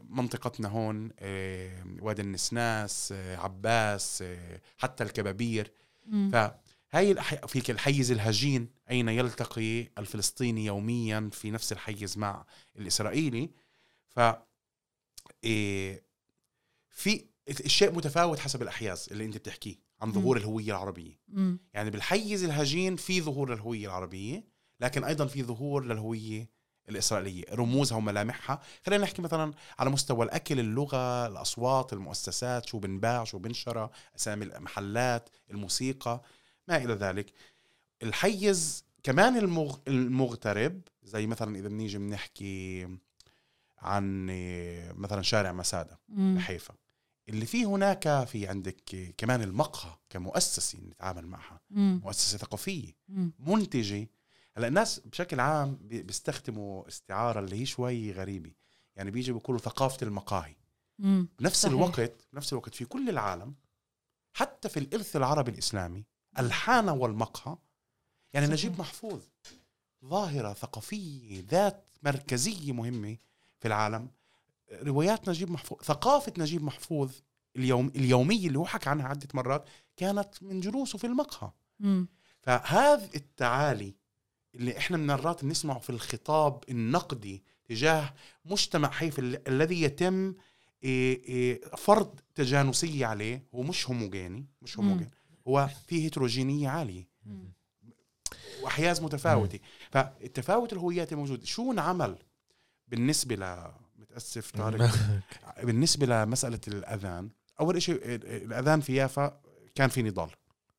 [0.09, 5.73] منطقتنا هون آه، وادي النسناس آه، عباس آه، حتى الكبابير.
[6.33, 7.14] فهي
[7.47, 13.51] في الحيز الهجين أين يلتقي الفلسطيني يوميا في نفس الحيز مع الإسرائيلي
[14.09, 14.21] ف
[16.90, 21.59] في الشيء متفاوت حسب الأحياز اللي أنت بتحكيه عن ظهور الهوية العربية مم.
[21.75, 24.45] يعني بالحيز الهجين في ظهور للهوية العربية
[24.81, 26.49] لكن أيضا في ظهور للهوية
[26.90, 33.38] الإسرائيلية رموزها وملامحها خلينا نحكي مثلا على مستوى الأكل اللغة الأصوات المؤسسات شو بنباع شو
[33.38, 36.22] بنشرى أسامي المحلات الموسيقى
[36.68, 37.33] ما إلى ذلك
[38.03, 39.76] الحيز كمان المغ...
[39.88, 42.88] المغترب زي مثلا إذا بنيجي بنحكي
[43.79, 44.26] عن
[44.96, 45.98] مثلا شارع مسادة.
[46.09, 46.74] بحيفا
[47.29, 52.00] اللي فيه هناك في عندك كمان المقهى كمؤسسة نتعامل معها مم.
[52.05, 53.33] مؤسسة ثقافية مم.
[53.38, 54.09] منتجة
[54.56, 58.52] هلأ الناس بشكل عام بي- بيستخدموا استعارة اللي هي شوي غريبة
[58.96, 60.56] يعني بيجي بيقولوا ثقافة المقاهي
[60.98, 61.28] مم.
[61.38, 61.74] بنفس صحيح.
[61.74, 63.54] الوقت بنفس الوقت في كل العالم
[64.32, 66.04] حتى في الإرث العربي الإسلامي
[66.38, 67.56] الحانة والمقهى
[68.32, 68.58] يعني صحيح.
[68.58, 69.22] نجيب محفوظ
[70.04, 73.16] ظاهرة ثقافية ذات مركزية مهمة
[73.60, 74.10] في العالم
[74.72, 77.12] روايات نجيب محفوظ ثقافة نجيب محفوظ
[77.56, 81.50] اليوم اليومية اللي هو حكى عنها عدة مرات كانت من جلوسه في المقهى.
[82.42, 83.94] فهذا التعالي
[84.54, 90.34] اللي إحنا مرات بنسمعه في الخطاب النقدي تجاه مجتمع حيف ال- الذي يتم
[90.84, 93.44] إيه إيه فرض تجانسية عليه.
[93.54, 94.78] هو مش هوموجيني مش.
[94.78, 95.10] هوموجين
[95.48, 97.08] هو فيه هيتروجينية عالية.
[97.26, 97.52] مم.
[98.62, 99.58] وأحياز متفاوتة.
[99.90, 101.44] فالتفاوت الهوياتي موجود.
[101.44, 102.18] شو انعمل
[102.88, 104.90] بالنسبة ل متأسف طارق.
[105.66, 107.30] بالنسبة لمسألة الأذان.
[107.60, 109.40] أول شيء الأذان في يافا
[109.74, 110.30] كان في نضال.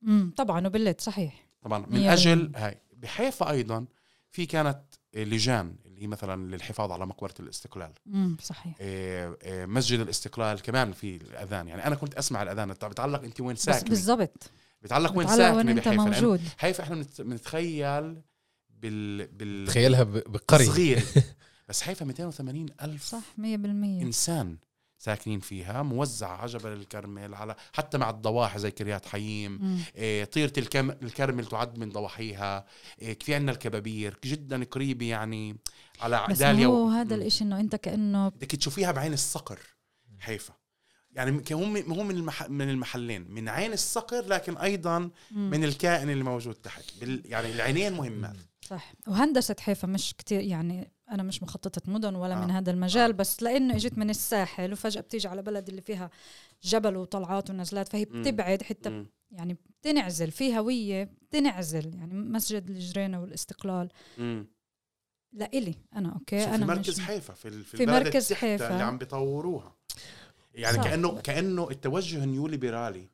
[0.01, 0.33] مم.
[0.37, 1.47] طبعا وبالليل صحيح.
[1.61, 2.51] طبعا من أجل.
[2.55, 2.77] هاي.
[3.01, 3.85] بحيفا أيضا
[4.31, 4.81] في كانت
[5.15, 7.91] لجان اللي هي مثلا للحفاظ على مقبرة الاستقلال.
[8.05, 8.37] مم.
[8.43, 8.75] صحيح.
[8.81, 11.67] إيه، إيه، مسجد الاستقلال كمان في الأذان.
[11.67, 12.73] يعني أنا كنت أسمع الأذان.
[12.73, 13.89] بتعلق أنت وين؟ بس ساكنة.
[13.89, 14.49] بالضبط.
[14.81, 16.41] بتعلق وين؟ بتعلق وين ساكنه انت بحيفا موجود.
[16.57, 18.21] حيفا إحنا بنت- بنتخيل
[18.69, 21.03] بال بال تخيلها ب- بقرية صغير
[21.69, 23.41] بس حيفا 280 ألف صح 100%
[24.01, 24.57] إنسان.
[25.01, 29.83] ساكنين فيها موزع على جبل الكرمل على حتى مع الضواحي زي كريات حييم.
[29.95, 32.65] إيه طيرة الكم الكرمل تعد من ضواحيها
[33.01, 35.57] إيه في عندنا الكبابير جدا قريبة يعني
[36.01, 37.21] على بس داليا هو و- هذا مم.
[37.21, 39.59] الإشي إنه أنت كأنه بدك تشوفيها بعين الصقر
[40.19, 40.53] حيفا
[41.11, 42.49] يعني هم هم من المح...
[42.49, 45.49] من المحلين من عين الصقر لكن أيضا مم.
[45.49, 47.21] من الكائن اللي موجود تحت بال...
[47.25, 52.45] يعني العينين مهمات صح وهندسة حيفا مش كتير يعني أنا مش مخططة مدن ولا آه.
[52.45, 56.09] من هذا المجال بس لأنه إجيت من الساحل وفجأة بتيجي على بلد اللي فيها
[56.63, 58.05] جبل وطلعات ونزلات فهي.
[58.05, 59.07] بتبعد حتى مم.
[59.31, 64.47] يعني بتنعزل في هوية بتنعزل يعني مسجد الجرينة والاستقلال مم.
[65.33, 68.71] لإلي أنا okay شوف في مركز مش حيفا في في, في البلد مركز حيفا.
[68.73, 69.75] اللي عم بيطوروها
[70.53, 70.83] يعني صح.
[70.83, 73.09] كانه كأنه التوجه النيوليبرالي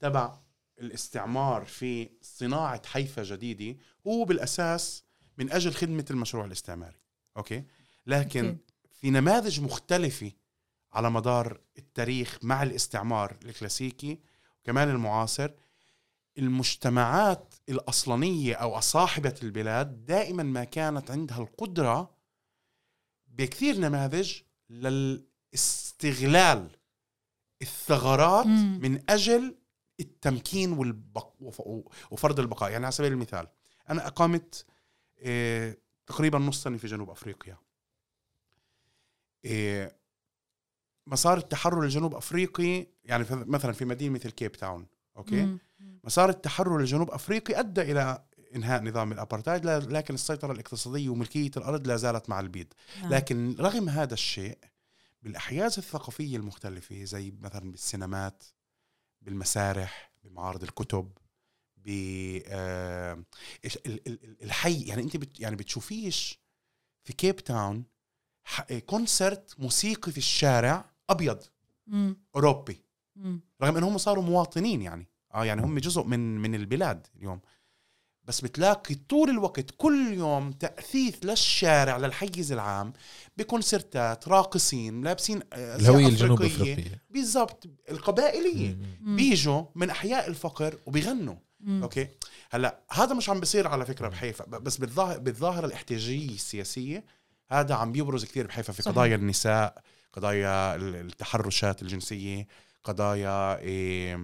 [0.00, 0.38] تبع
[0.80, 5.04] الاستعمار في صناعة حيفا جديدة هو بالأساس
[5.38, 6.96] من أجل خدمة المشروع الاستعماري
[7.38, 7.64] okay
[8.06, 8.56] لكن.
[8.92, 10.32] في نماذج مختلفة
[10.92, 14.18] على مدار التاريخ مع الاستعمار الكلاسيكي
[14.60, 15.50] وكمان المعاصر
[16.38, 22.10] المجتمعات الأصلانية أو صاحبة البلاد دائما ما كانت عندها القدرة
[23.28, 24.40] بكثير نماذج
[25.52, 26.70] للاستغلال
[27.62, 28.78] الثغرات مم.
[28.82, 29.54] من أجل
[30.00, 31.32] التمكين والبق...
[31.40, 31.62] وف-
[32.10, 33.46] وفرض البقاء يعني على سبيل المثال
[33.90, 34.64] أنا أقامت
[35.20, 35.76] آه،
[36.08, 37.56] تقريبا نص سنة في جنوب أفريقيا
[39.44, 39.94] آه،
[41.06, 45.58] مسار التحرر الجنوب أفريقي يعني مثلا في مدينة مثل كيب تاون okay مم.
[46.04, 51.86] مسار التحرر الجنوب أفريقي أدى إلى إنهاء نظام الابارتايد لا- لكن السيطرة الاقتصادية وملكية الأرض
[51.86, 52.66] لا زالت مع البيض
[53.02, 53.14] نعم.
[53.14, 54.58] لكن رغم هذا الشيء
[55.22, 58.42] بالاحياز الثقافية المختلفة زي مثلا بالسينمات
[59.22, 61.12] بالمسارح بمعارض الكتب
[64.42, 66.40] الحي يعني أنت بت يعني بتشوفيش
[67.04, 67.84] في كيب تاون
[68.44, 71.42] ح- concert موسيقي في الشارع أبيض
[71.86, 72.16] مم.
[72.36, 72.80] أوروبي
[73.16, 73.40] مم.
[73.62, 77.40] رغم انهم صاروا مواطنين يعني آه يعني هم جزء من من البلاد اليوم
[78.24, 82.92] بس بتلاقي طول الوقت كل يوم تأثيث للشارع للحيز العام
[83.36, 86.72] بكونسرتات راقصين لابسين آه، الهوية الجنوب أفريقية.
[86.72, 88.76] أفريقية بالضبط القبائلية.
[89.00, 91.82] بيجوا من أحياء الفقر وبيغنوا مم.
[91.82, 92.08] أوكي
[92.50, 97.04] هلأ هذا مش عم بيصير على فكرة بحيفا بس بالظاهر بالظاهره الاحتجاجية السياسية
[97.50, 98.94] هذا عم بيبرز كثير بحيفا في صحيح.
[98.94, 99.82] قضايا النساء
[100.12, 102.46] قضايا ال- التحرشات الجنسية
[102.84, 104.14] قضايا إيه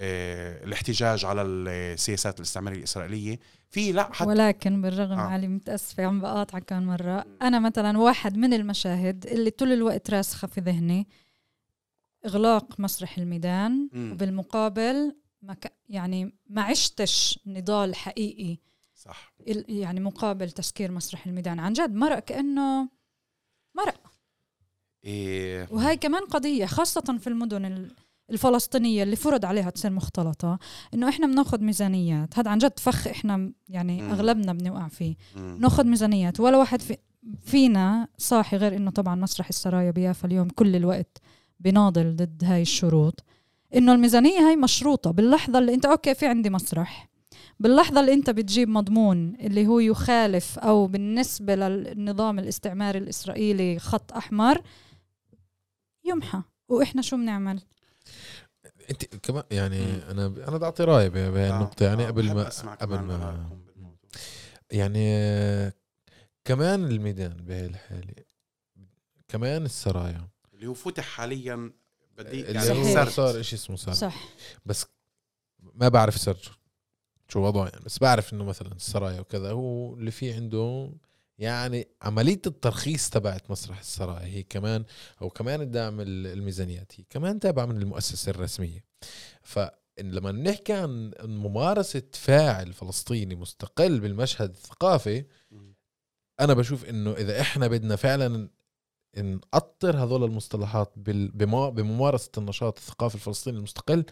[0.00, 3.38] إيه الاحتجاج على السياسات الاستعمارية الإسرائيلية
[3.70, 5.22] في لا حتى ولكن بالرغم آه.
[5.22, 10.48] علي متأسفة عم بقاطعك كم مرة أنا مثلا واحد من المشاهد اللي طول الوقت راسخة
[10.48, 11.06] في ذهني
[12.26, 14.12] إغلاق مسرح الميدان مم.
[14.12, 15.72] وبالمقابل ما ك...
[15.88, 18.58] يعني ما عشتش نضال حقيقي
[18.94, 19.32] صح.
[19.48, 21.58] ال- يعني مقابل تسكير مسرح الميدان.
[21.60, 22.88] عن جد مرق كأنه
[23.74, 24.00] مرق.
[25.04, 25.68] إيه.
[25.70, 27.90] وهي كمان قضية خاصة في المدن ال-
[28.30, 30.58] الفلسطينية اللي فرض عليها تصير مختلطة
[30.94, 32.38] إنه إحنا بناخد ميزانيات.
[32.38, 34.10] هذا عن جد فخ إحنا يعني مم.
[34.10, 35.16] أغلبنا بنوقع فيه.
[35.36, 36.40] ناخذ ميزانيات.
[36.40, 36.96] ولا واحد في
[37.40, 41.18] فينا صاحي غير إنه طبعا مسرح السرايا بيافا اليوم كل الوقت
[41.60, 43.24] بناضل ضد هاي الشروط.
[43.74, 45.10] إنه الميزانية هاي مشروطة.
[45.10, 47.08] باللحظة اللي أنت okay في عندي مسرح.
[47.60, 54.62] باللحظة اللي أنت بتجيب مضمون اللي هو يخالف أو بالنسبة للنظام الاستعماري الإسرائيلي خط أحمر
[56.04, 56.42] يمحى.
[56.68, 57.60] وإحنا شو بنعمل؟
[58.90, 60.00] أنت كمان يعني مم.
[60.10, 61.84] أنا أنا بدي اعطي راي بهي آه، النقطة.
[61.86, 62.48] يعني آه، قبل ما
[62.80, 63.48] قبل ما.
[64.70, 65.72] يعني
[66.44, 68.14] كمان الميدان بهي الحالة
[69.28, 70.28] كمان السرايا.
[70.54, 71.72] اللي هو فتح حاليا
[72.18, 73.08] بدي يعني سرد.
[73.08, 73.94] صار شيء اسمه سرد.
[73.94, 74.28] صح.
[74.66, 74.86] بس
[75.74, 76.48] ما بعرف سرج
[77.28, 77.84] شو وضعه يعني.
[77.84, 80.92] بس بعرف إنه مثلا السرايا وكذا هو اللي فيه عنده
[81.38, 84.26] يعني عملية الترخيص تبعت مسرح السرايا.
[84.26, 84.84] هي كمان
[85.22, 86.92] أو كمان الدعم ال- الميزانيات.
[87.00, 88.84] هي كمان تابعة من المؤسسة الرسمية.
[89.42, 95.24] فلما نحكي عن ممارسة فاعل فلسطيني مستقل بالمشهد الثقافي.
[96.40, 98.48] أنا بشوف إنه إذا إحنا بدنا فعلا
[99.16, 104.04] نأطر هذول المصطلحات بممارسة النشاط الثقافي الفلسطيني المستقل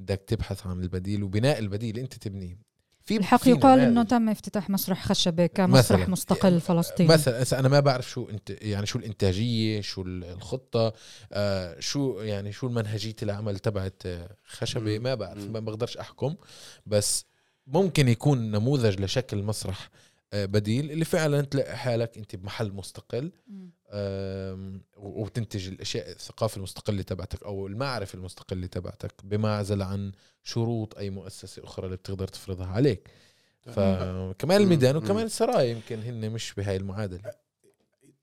[0.00, 2.58] بدك تبحث عن البديل وبناء البديل أنت تبنيه
[3.04, 3.80] في الحق يقال.
[3.80, 6.10] إنه تم افتتاح مسرح خشبة كمسرح مثلاً.
[6.12, 10.92] مستقل فلسطيني مثلا هسه أنا ما بعرف شو انت يعني شو الإنتاجية شو ال- الخطة
[11.32, 14.98] آه شو يعني شو المنهجية العمل تبعت آه، خشبة.
[14.98, 15.44] ما بعرف.
[15.50, 16.34] ما بقدرش أحكم
[16.86, 17.24] بس
[17.66, 23.70] ممكن يكون نموذج لشكل مسرح آه، بديل اللي فعلا تلاقي حالك أنت بمحل مستقل مم.
[23.90, 30.12] آم، و- وتنتج الأشياء الثقافة المستقلة تبعتك أو المعرفة المستقلة تبعتك بمعزل عن
[30.42, 33.10] شروط أي مؤسسة أخرى اللي بتقدر تفرضها عليك
[33.62, 34.60] فكمان.
[34.62, 34.96] الميدان.
[34.96, 37.30] وكمان السرايا يمكن هن مش بهاي المعادلة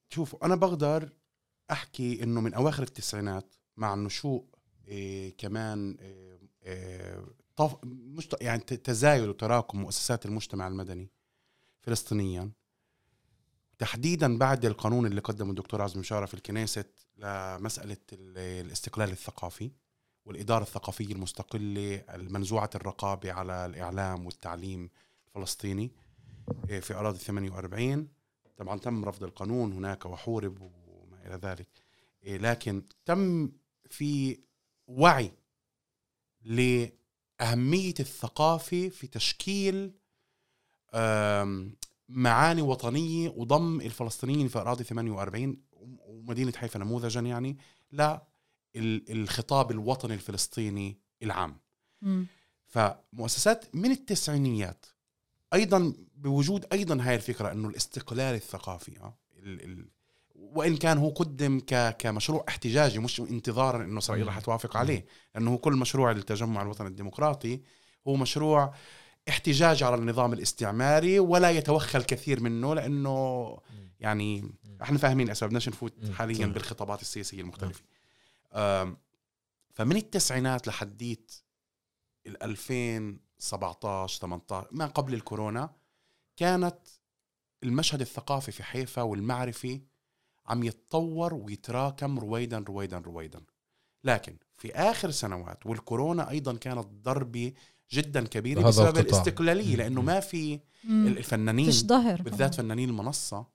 [0.10, 1.10] شوفوا أنا بقدر
[1.72, 4.46] أحكي إنه من أواخر التسعينات مع النشوء
[4.88, 11.10] إيه كمان إيه إيه طف مش يعني تزايد وتراكم مؤسسات المجتمع المدني
[11.82, 12.52] فلسطينيا.
[13.80, 19.72] تحديدا بعد القانون اللي قدمه الدكتور عزمي مشارة في الكنيست لمسألة ال- الاستقلال الثقافي
[20.26, 24.90] والإدارة الثقافية المستقلة المنزوعة الرقابة على الإعلام والتعليم
[25.28, 25.92] الفلسطيني
[26.70, 28.08] إيه، في أراضي 48
[28.58, 31.68] طبعا تم رفض القانون هناك وحورب وما إلى ذلك.
[32.24, 33.52] إيه، لكن تم
[33.90, 34.40] في
[34.88, 35.32] وعي
[36.42, 39.92] لأهمية الثقافة في تشكيل
[42.10, 45.58] معاني وطنية وضم الفلسطينيين في أراضي 48
[46.08, 47.58] ومدينة حيفا نموذجا يعني
[48.76, 51.58] الخطاب الوطني الفلسطيني العام.
[52.02, 52.28] مم.
[52.68, 54.86] فمؤسسات من التسعينيات
[55.54, 59.86] أيضا بوجود أيضا هاي الفكرة إنه الاستقلال الثقافي آه، ال ال
[60.36, 65.58] وإن كان هو قدم ك كمشروع احتجاجي مش انتظارا إنه اسرائيل رح توافق عليه لأنه
[65.58, 67.62] كل مشروع التجمع الوطني الديمقراطي
[68.08, 68.74] هو مشروع
[69.30, 73.58] احتجاج على النظام الاستعماري ولا يتوخى الكثير منه لأنه
[74.00, 74.52] يعني
[74.82, 76.12] إحنا فاهمين أسباب بدناش نفوت.
[76.12, 76.46] حاليا.
[76.46, 77.84] بالخطابات السياسية المختلفة.
[79.74, 81.32] فمن التسعينات لحديت
[82.28, 85.76] ال 2017 18 ما قبل الكورونا
[86.38, 86.78] كانت
[87.64, 89.82] المشهد الثقافي في حيفا والمعرفي
[90.46, 93.42] عم يتطور ويتراكم رويدا رويدا رويدا.
[94.04, 97.54] لكن في آخر سنوات والكورونا أيضا كانت ضربة
[97.92, 99.02] جدا كبيره بسبب القطاع.
[99.02, 100.02] الاستقلالية لأنه.
[100.02, 101.08] ما في مم.
[101.08, 103.46] الفنانين فيش ظهر بالذات فنانين المنصة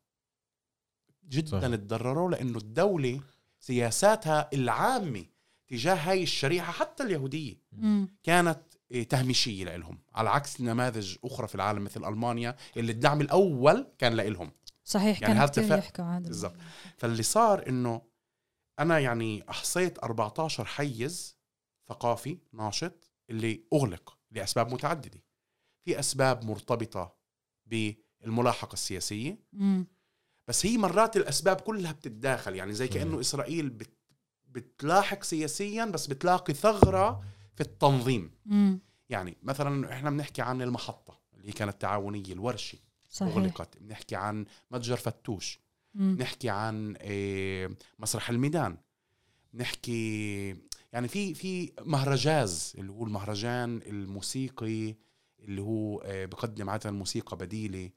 [1.28, 1.66] جدا صح.
[1.68, 3.20] تضرروا لأنه الدولة
[3.60, 5.24] سياساتها العامة
[5.68, 8.08] تجاه هاي الشريحة حتى اليهودية مم.
[8.22, 8.60] كانت
[8.90, 14.12] إيه، تهميشية لإلهم على عكس نماذج أخرى في العالم مثل ألمانيا اللي الدعم الأول كان
[14.12, 14.50] لإلهم
[14.84, 16.56] صحيح يعني كان هذا كثير يحكوا عادي بالضبط.
[16.96, 18.02] فاللي صار إنه
[18.78, 21.36] أنا يعني أحصيت 14 حيز
[21.88, 25.22] ثقافي ناشط اللي أغلق لأسباب متعددة
[25.80, 27.16] في أسباب مرتبطة
[27.66, 29.86] بالملاحقة السياسية مم.
[30.48, 33.20] بس هي مرات الأسباب كلها بتتداخل يعني زي كأنه مم.
[33.20, 33.90] إسرائيل بت
[34.48, 37.24] بتلاحق سياسيا بس بتلاقي ثغرة
[37.54, 38.80] في التنظيم مم.
[39.08, 42.78] يعني مثلا إحنا بنحكي عن المحطة اللي هي كانت تعاونية الورشة
[43.10, 45.60] صحيح اغلقت بنحكي عن متجر فتوش
[45.94, 46.16] مم.
[46.16, 48.76] بنحكي عن آه، مسرح الميدان
[49.52, 50.56] بنحكي
[50.94, 54.94] يعني في في مهرجاز اللي هو المهرجان الموسيقي
[55.40, 57.90] اللي هو آه، بقدم عادة موسيقى بديلة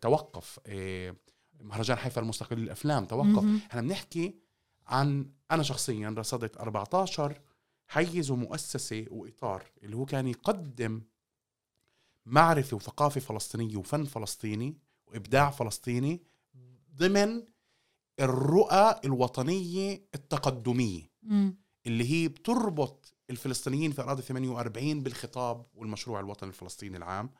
[0.00, 1.16] توقف آه،
[1.60, 3.44] مهرجان حيفا المستقل للأفلام توقف.
[3.70, 4.34] إحنا بنحكي
[4.86, 7.40] عن أنا شخصيا رصدت 14
[7.86, 11.02] حيز ومؤسسة وإطار اللي هو كان يقدم
[12.26, 16.22] معرفة وثقافة فلسطينية وفن فلسطيني وإبداع فلسطيني
[16.96, 17.42] ضمن
[18.20, 21.59] الرؤى الوطنية التقدمية مم.
[21.86, 27.30] اللي هي بتربط الفلسطينيين في أراضي 48 بالخطاب والمشروع الوطني الفلسطيني العام.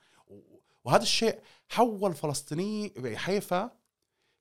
[0.85, 3.71] وهذا الشيء حول فلسطيني حيفا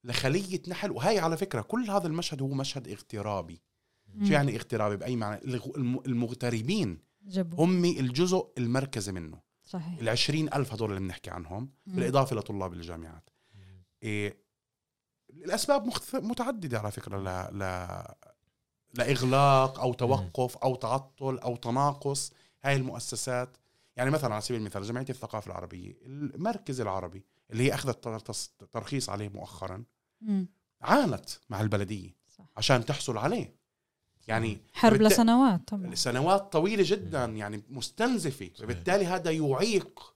[0.03, 0.91] لخلية نحل.
[0.91, 3.61] وهي على فكرة كل هذا المشهد هو مشهد اغترابي.
[4.23, 5.41] شو يعني اغترابي؟ بأي معنى؟
[6.05, 7.01] المغتربين
[7.53, 9.41] هم الجزء المركزي منه.
[9.65, 9.99] صحيح.
[9.99, 11.95] العشرين ألف هدول اللي بنحكي عنهم مم.
[11.95, 13.29] بالإضافة لطلاب الجامعات.
[14.03, 14.43] إيه
[15.29, 16.15] الأسباب مختف...
[16.15, 17.57] متعددة على فكرة ل...
[17.59, 17.63] ل...
[18.93, 22.33] لإغلاق أو توقف أو تعطل أو تناقص
[22.63, 23.57] هاي المؤسسات
[23.95, 28.49] يعني مثلا على سبيل المثال جمعية الثقافة العربية المركز العربي اللي هي أخذت تر- تص-
[28.71, 29.83] ترخيص عليه مؤخرا
[30.21, 30.47] مم.
[30.81, 32.45] عانت مع البلدية صح.
[32.57, 33.55] عشان تحصل عليه
[34.27, 40.13] يعني حرب بالت- لسنوات طبعا سنوات طويلة جدا يعني مستنزفة فبالتالي هذا يعيق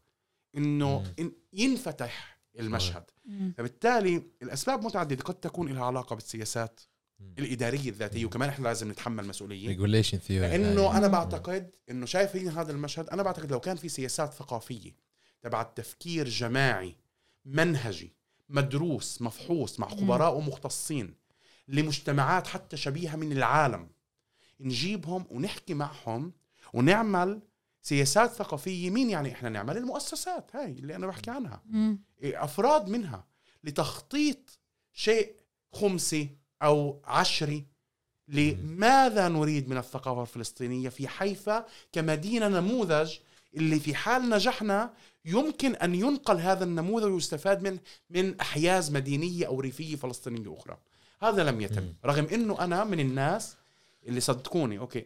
[0.58, 1.14] إنه.
[1.20, 3.04] إن ينفتح المشهد.
[3.58, 6.80] فبالتالي الأسباب متعددة قد تكون لها علاقة بالسياسات.
[7.40, 9.68] الإدارية الذاتية وكمان إحنا لازم نتحمل مسؤولية.
[9.68, 11.14] regulation theory لأنه أنا مم.
[11.14, 14.96] بعتقد إنه شايفين هذا المشهد أنا بعتقد لو كان في سياسات ثقافية
[15.42, 16.96] تبع تفكير جماعي
[17.46, 18.14] منهجي
[18.50, 19.88] مدروس مفحوص مع.
[19.88, 21.14] خبراء ومختصين
[21.68, 23.90] لمجتمعات حتى شبيهة من العالم
[24.60, 26.34] نجيبهم ونحكي معهم
[26.74, 27.42] ونعمل
[27.82, 28.90] سياسات ثقافية.
[28.90, 31.64] مين يعني إحنا نعمل؟ المؤسسات هاي اللي أنا بحكي عنها.
[32.24, 33.28] إيه، أفراد منها
[33.64, 34.60] لتخطيط
[34.94, 35.36] شيء
[35.74, 37.66] خمسي أو عشري
[38.28, 43.18] لماذا نريد من الثقافة الفلسطينية في حيفا كمدينة نموذج
[43.56, 44.94] اللي في حال نجحنا
[45.26, 50.78] يمكن أن ينقل هذا النموذج ويستفاد من من أحياز مدينية أو ريفية فلسطينية أخرى.
[51.22, 51.94] هذا لم يتم.
[52.06, 53.56] رغم إنه أنا من الناس
[54.08, 54.80] اللي صدقوني.
[54.80, 55.06] أوكي.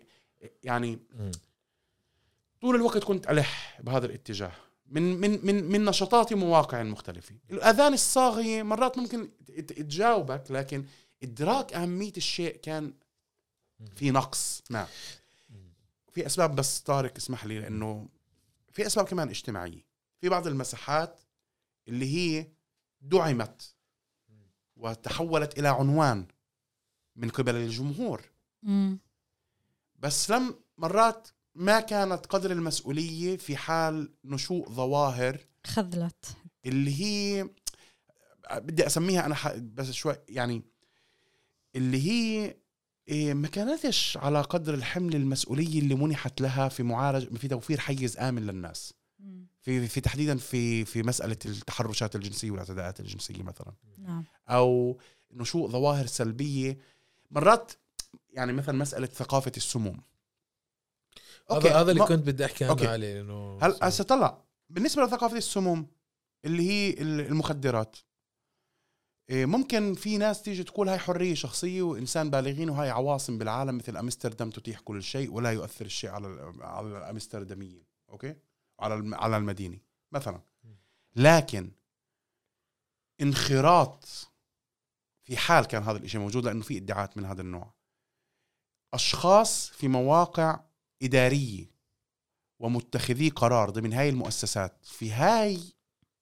[0.64, 0.99] يعني.
[2.62, 4.51] طول الوقت كنت ألح بهذا الاتجاه.
[4.89, 7.36] من من من من نشاطاتي ومواقع مختلفة.
[7.51, 9.30] الأذان الصاغية مرات ممكن
[9.68, 10.86] تجاوبك لكن
[11.24, 12.93] إدراك أهمية الشيء كان
[13.95, 14.88] في نقص ما
[16.13, 18.09] في أسباب بس طارق اسمح لي لأنه
[18.72, 19.86] في أسباب كمان اجتماعية.
[20.22, 21.20] في بعض المساحات
[21.88, 22.47] اللي هي
[23.01, 23.76] دعمت
[24.76, 26.28] وتحولت إلى عنوان
[27.15, 28.22] من قبل الجمهور.
[28.63, 28.99] مم.
[29.99, 36.26] بس لم مرات ما كانت قدر المسؤولية في حال نشوء ظواهر خذلت.
[36.65, 37.49] اللي هي
[38.51, 40.63] بدي أسميها أنا ح- بس شوي يعني
[41.76, 42.55] اللي هي
[43.07, 48.18] إيه، ما كانتش على قدر الحمل المسؤولية اللي منحت لها في معالج في توفير حيز
[48.18, 48.93] آمن للناس.
[49.61, 53.74] في في تحديدا في في مسألة التحرشات الجنسية والاعتداءات الجنسية مثلا.
[53.97, 54.24] نعم.
[54.49, 54.97] أو
[55.32, 56.78] نشوء ظواهر سلبية.
[57.32, 57.72] مرات
[58.34, 60.01] يعني مثلا مسألة ثقافة السموم.
[61.51, 62.88] هذا هذا اللي ما- كنت بدي أحكي عنه أوكي.
[62.88, 65.88] عليه لأنه هل هسه طلع بالنسبة لثقافة السموم
[66.45, 67.95] اللي هي ال- المخدرات.
[69.32, 74.49] ممكن في ناس تيجي تقول هاي حرية شخصية وإنسان بالغين وهاي عواصم بالعالم مثل أمستردام
[74.49, 78.36] تتيح كل شيء ولا يؤثر الشيء على على الأمسترداميين أوكي؟
[78.80, 79.80] على على المدينة
[80.11, 80.41] مثلا.
[81.15, 81.71] لكن
[83.21, 84.05] انخراط
[85.23, 87.73] في حال كان هذا الشيء موجود لأنه في إدعاءات من هذا النوع.
[88.93, 90.59] أشخاص في مواقع
[91.03, 91.71] إدارية
[92.59, 95.59] ومتخذي قرار ضمن هاي المؤسسات في هاي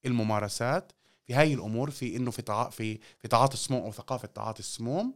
[0.06, 0.92] الممارسات
[1.26, 2.70] في هاي الأمور في إنه في تع...
[2.70, 5.14] في في تعاطي السموم أو ثقافة تعاطي السموم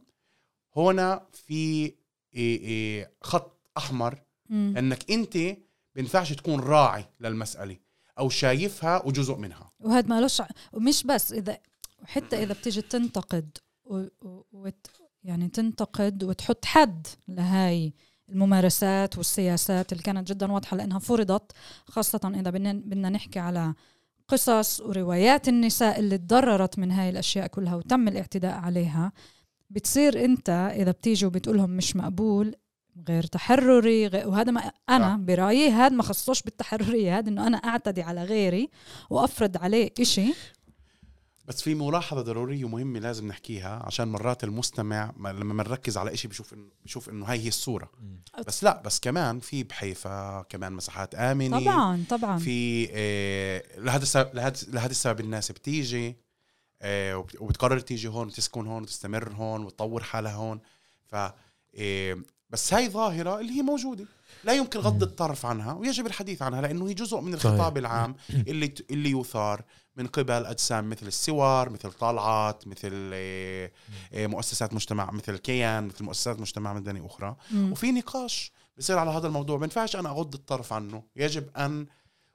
[0.76, 1.84] هنا في
[2.34, 4.74] إيه إيه خط أحمر مم.
[4.78, 5.38] إنك أنت
[5.94, 7.76] بينفعش تكون راعي للمسألة
[8.18, 11.58] أو شايفها وجزء منها وهذا مالوش ع- ومش بس إذا
[12.02, 13.96] وحتى إذا بتيجي تنتقد و...
[14.22, 14.42] و...
[14.52, 14.86] وت...
[15.24, 17.92] يعني تنتقد وتحط حد لهاي
[18.28, 21.52] الممارسات والسياسات اللي كانت جدا واضحة لأنها فرضت
[21.86, 23.74] خاصة إذا بدنا بدنا نحكي على
[24.30, 29.12] قصص وروايات النساء اللي تضررت من هاي الأشياء كلها وتم الاعتداء عليها
[29.70, 32.54] بتصير أنت إذا بتيجي وبتقولهم مش مقبول
[33.08, 35.16] غير تحرري غير وهذا ما أنا صح.
[35.16, 38.70] برأيي هذا ما خصوش بالتحررية هذا إنه أنا أعتدي على غيري
[39.10, 40.34] وأفرض عليه إشي
[41.50, 46.28] بس في ملاحظة ضرورية ومهمة لازم نحكيها عشان مرات المستمع ما- لما بنركز على إشي
[46.28, 47.90] بشوف انه بشوف إنه هاي هي الصورة.
[48.00, 48.20] مم.
[48.46, 51.60] بس لا بس كمان في بحيفا كمان مساحات آمنة.
[51.60, 52.38] طبعا طبعا.
[52.38, 56.16] في آه، لهذا السبب لهذا لهذا السبب الناس بتيجي
[56.82, 60.60] آه، وبت- وبتقرر تيجي هون وتسكن هون وتستمر هون وتطور حالها هون.
[61.06, 61.14] ف
[61.78, 62.16] آه،
[62.50, 64.04] بس هاي ظاهرة اللي هي موجودة.
[64.44, 67.78] لا يمكن غض الطرف عنها ويجب الحديث عنها لأنه هي جزء من الخطاب.
[67.78, 69.64] العام اللي اللي يثار.
[69.96, 73.70] من قبل أجسام مثل السوار مثل طلعت مثل آه،
[74.12, 77.36] آه، مؤسسات مجتمع مثل كيان مثل مؤسسات مجتمع مدني أخرى.
[77.50, 77.72] مم.
[77.72, 79.58] وفي نقاش بصير على هذا الموضوع.
[79.58, 81.02] ما ينفعش أنا أغض الطرف عنه.
[81.16, 81.86] يجب أن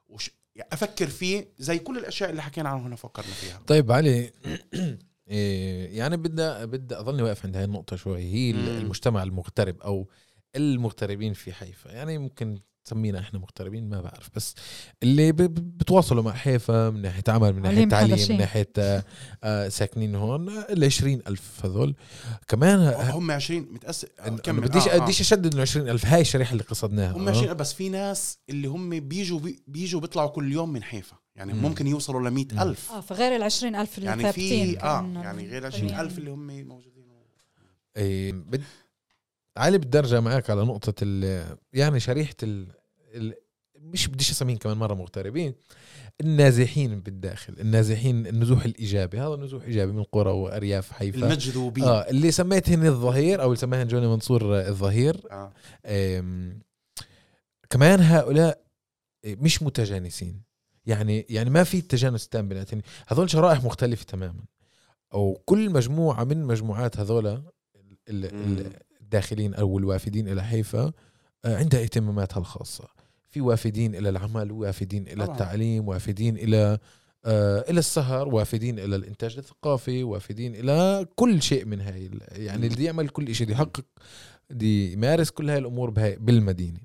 [0.08, 0.30] وش
[0.72, 3.60] أفكر فيه زي كل الأشياء اللي حكينا عنها هنا فكرنا فيها.
[3.66, 4.30] طيب علي
[5.28, 8.22] إيه، يعني بدي بدي اضلني واقف عند هاي النقطة شوي.
[8.22, 8.58] هي مم.
[8.58, 10.08] المجتمع المغترب أو
[10.56, 11.90] المغتربين في حيفا.
[11.90, 14.54] يعني ممكن تسمينا إحنا مغتربين ما بعرف بس
[15.02, 18.18] اللي بتواصلوا مع حيفا من ناحية عمل من ناحية عليهم تعليم.
[18.30, 19.04] من ناحية آه،
[19.44, 21.94] آه، ساكنين هون ال 20 ألف هذول
[22.48, 24.98] كمان ه- هم 20 متأسف إن- أنا كمل بديش آه، آه.
[24.98, 27.30] بديش أشدد إنه 20 ألف هاي الشريحة اللي قصدناها هم آه.
[27.30, 31.52] 20 بس في ناس اللي هم بيجوا بي- بيجوا بيطلعوا كل يوم من حيفا يعني
[31.52, 31.62] مم.
[31.62, 35.48] ممكن يوصلوا ل 100 ألف آه فغير ال 20000 اللي يعني ثابتين في آه يعني
[35.48, 35.92] غير ال الطبيعي.
[35.94, 37.06] 20 ألف اللي هم موجودين
[37.96, 38.62] إيه بد...
[39.56, 41.44] علي بدي ارجع معك على نقطة ال...
[41.72, 42.66] يعني شريحة ال...
[43.16, 43.34] ال...
[43.80, 45.54] مش بديش أسميهم كمان مرة مغتربين.
[46.20, 49.20] النازحين بالداخل النازحين النزوح الإيجابي.
[49.20, 51.18] هذا نزوح إيجابي من قرى وأرياف حيفا.
[51.18, 51.84] المجذوبين.
[51.84, 55.22] آه اللي سميتهن الظهير أو اللي سماهن جوني منصور آه، الظهير.
[55.30, 55.52] آه.
[55.86, 56.60] آم،
[57.70, 58.62] كمان هؤلاء
[59.26, 60.42] مش متجانسين.
[60.86, 64.44] يعني يعني ما في تجانس تام بيناتهم هذول شرائح مختلفة تماما.
[65.14, 67.42] أو كل مجموعة من مجموعات هذول.
[68.08, 70.92] الداخلين أو الوافدين إلى حيفا
[71.44, 72.95] آه، عندها اهتماماتها الخاصة.
[73.28, 75.36] في وافدين إلى العمل وافدين إلى طبعاً.
[75.36, 76.78] التعليم وافدين إلى
[77.24, 82.66] آه، إلى السهر وافدين إلى الإنتاج الثقافي وافدين إلى كل شيء من هاي يعني.
[82.66, 83.84] اللي يعمل كل شيء يحقق
[84.50, 86.80] دي يمارس كل هاي الأمور بهاي بالمدينة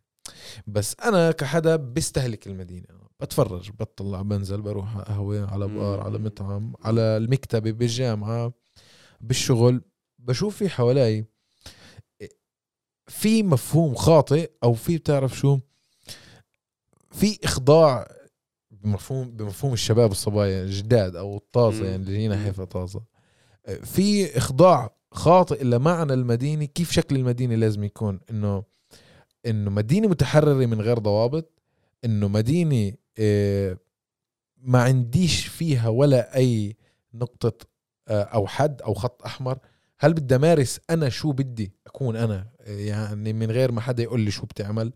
[0.67, 2.85] بس أنا كحدا بستهلك المدينة
[3.19, 6.01] بتفرج بطلع بنزل بروح على قهوة على بار.
[6.01, 8.53] على مطعم على المكتبة بالجامعة
[9.21, 9.81] بالشغل
[10.19, 11.25] بشوف في حوالي
[13.07, 15.59] في مفهوم خاطئ أو في بتعرف شو
[17.11, 18.07] في إخضاع
[18.71, 21.85] بمفهوم بمفهوم الشباب الصبايا الجداد أو الطازه.
[21.85, 22.43] يعني اللي جينا.
[22.43, 23.01] حيفا طازة.
[23.83, 28.63] في إخضاع خاطئ لمعنى المدينة كيف شكل المدينة لازم يكون؟ انه
[29.45, 31.61] إنه مدينة متحررة من غير ضوابط
[32.05, 33.77] إنه مدينة آه،
[34.57, 36.77] ما عنديش فيها ولا أي
[37.13, 37.67] نقطة
[38.07, 39.59] آه، أو حد أو خط أحمر.
[39.99, 44.19] هل بدي أمارس أنا شو بدي؟ أكون أنا آه، يعني من غير ما حدا يقول
[44.21, 44.93] لي شو بتعمل.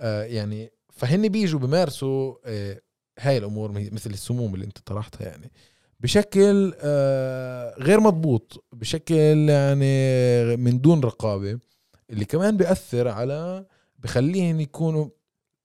[0.00, 2.80] يعني فهن بيجوا بمارسوا آه،
[3.18, 5.52] هاي الأمور مثل السموم اللي أنت طرحتها يعني.
[6.00, 11.58] بشكل آه، غير مضبوط بشكل يعني من دون رقابة
[12.10, 13.66] اللي كمان بيأثر على
[13.98, 15.08] بخليهم يكونوا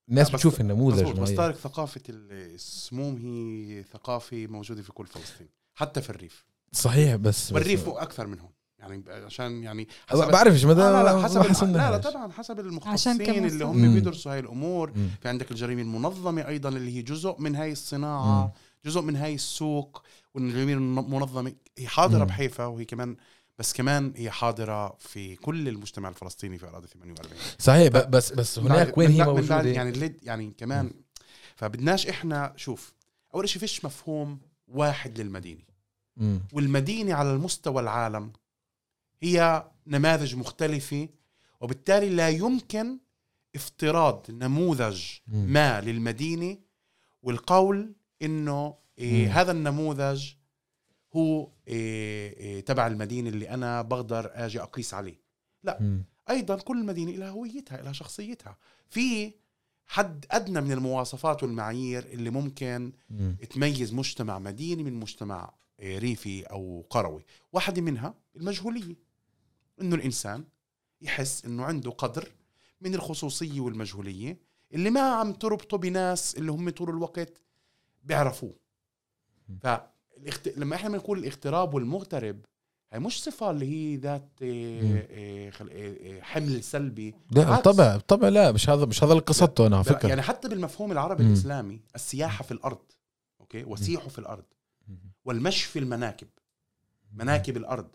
[0.10, 1.32] الناس بتشوف النموذج بس.
[1.32, 6.46] طارق ثقافة السموم هي ثقافة موجودة في كل فلسطين حتى في الريف.
[6.72, 8.50] صحيح بس والريف بس أكثر منهم.
[8.90, 11.68] يعني عشان يعني أنا بعرفش مدى آه لا لا حسب.
[11.76, 11.98] لا لا.
[11.98, 13.66] طبعا حسب المختصين اللي.
[13.66, 15.10] هم بيدرسوا هاي الأمور مم.
[15.22, 18.52] في عندك الجريمة المنظمة أيضا اللي هي جزء من هاي الصناعة مم.
[18.86, 22.26] جزء من هاي السوق والجريمة المنظمة هي حاضرة مم.
[22.26, 23.16] بحيفا وهي كمان
[23.60, 28.98] بس كمان هي حاضرة في كل المجتمع الفلسطيني في اراضي 48 صحيح بس بس هناك
[28.98, 30.92] وين هي موجودة يعني اللي يعني كمان
[31.56, 32.94] فبدناش إحنا شوف
[33.36, 35.62] أول شيء فيش مفهوم واحد للمدينة
[36.18, 36.40] مم.
[36.54, 38.32] والمدينة على المستوى العالم
[39.22, 41.10] هي نماذج مختلفة
[41.62, 42.98] وبالتالي لا يمكن
[43.56, 45.04] افتراض نموذج.
[45.28, 46.58] ما للمدينة
[47.24, 49.42] والقول إنه إيه.
[49.42, 50.34] هذا النموذج
[51.16, 55.22] هو إيه إيه تبع المدينة اللي أنا بقدر آجي أقيس عليه
[55.80, 56.04] مم.
[56.30, 58.58] أيضا كل مدينة لها هويتها لها شخصيتها
[58.90, 59.32] في
[59.86, 63.38] حد أدنى من المواصفات والمعايير اللي ممكن مم.
[63.50, 68.96] تميز مجتمع مديني من مجتمع آه، ريفي أو قروي واحدة منها المجهولية
[69.82, 70.44] إنه الإنسان
[71.02, 72.32] يحس إنه عنده قدر
[72.82, 74.38] من الخصوصية والمجهولية
[74.74, 77.42] اللي ما عم تربطه بناس اللي هم طول الوقت
[78.04, 78.54] بيعرفوه.
[79.62, 80.48] فالاخت...
[80.58, 82.46] لما إحنا بنقول الاغتراب والمغترب
[82.92, 85.08] هي مش صفة اللي هي ذات آه،.
[85.12, 87.16] آه، آه، حمل سلبي.
[87.32, 87.56] لا.
[87.56, 90.10] طبعا طبعا لا مش هذا مش هذا اللي قصدته أنا فكرة.
[90.10, 91.30] يعني حتى بالمفهوم العربي مم.
[91.30, 92.82] الإسلامي السياحة في الأرض
[93.40, 94.46] أوكي؟ وسيحوا في الأرض.
[95.26, 96.28] والمشي في المناكب.
[97.14, 97.88] مناكب الأرض.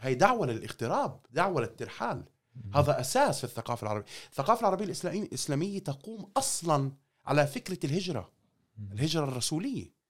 [0.00, 2.24] هي دعوة للاغتراب دعوة للترحال.
[2.74, 4.04] هذا أساس في الثقافة العربية.
[4.30, 6.92] الثقافة العربية الإسلامية- الإسلامية تقوم أصلا
[7.26, 8.30] على فكرة الهجرة
[8.92, 10.00] الهجرة الرسولية.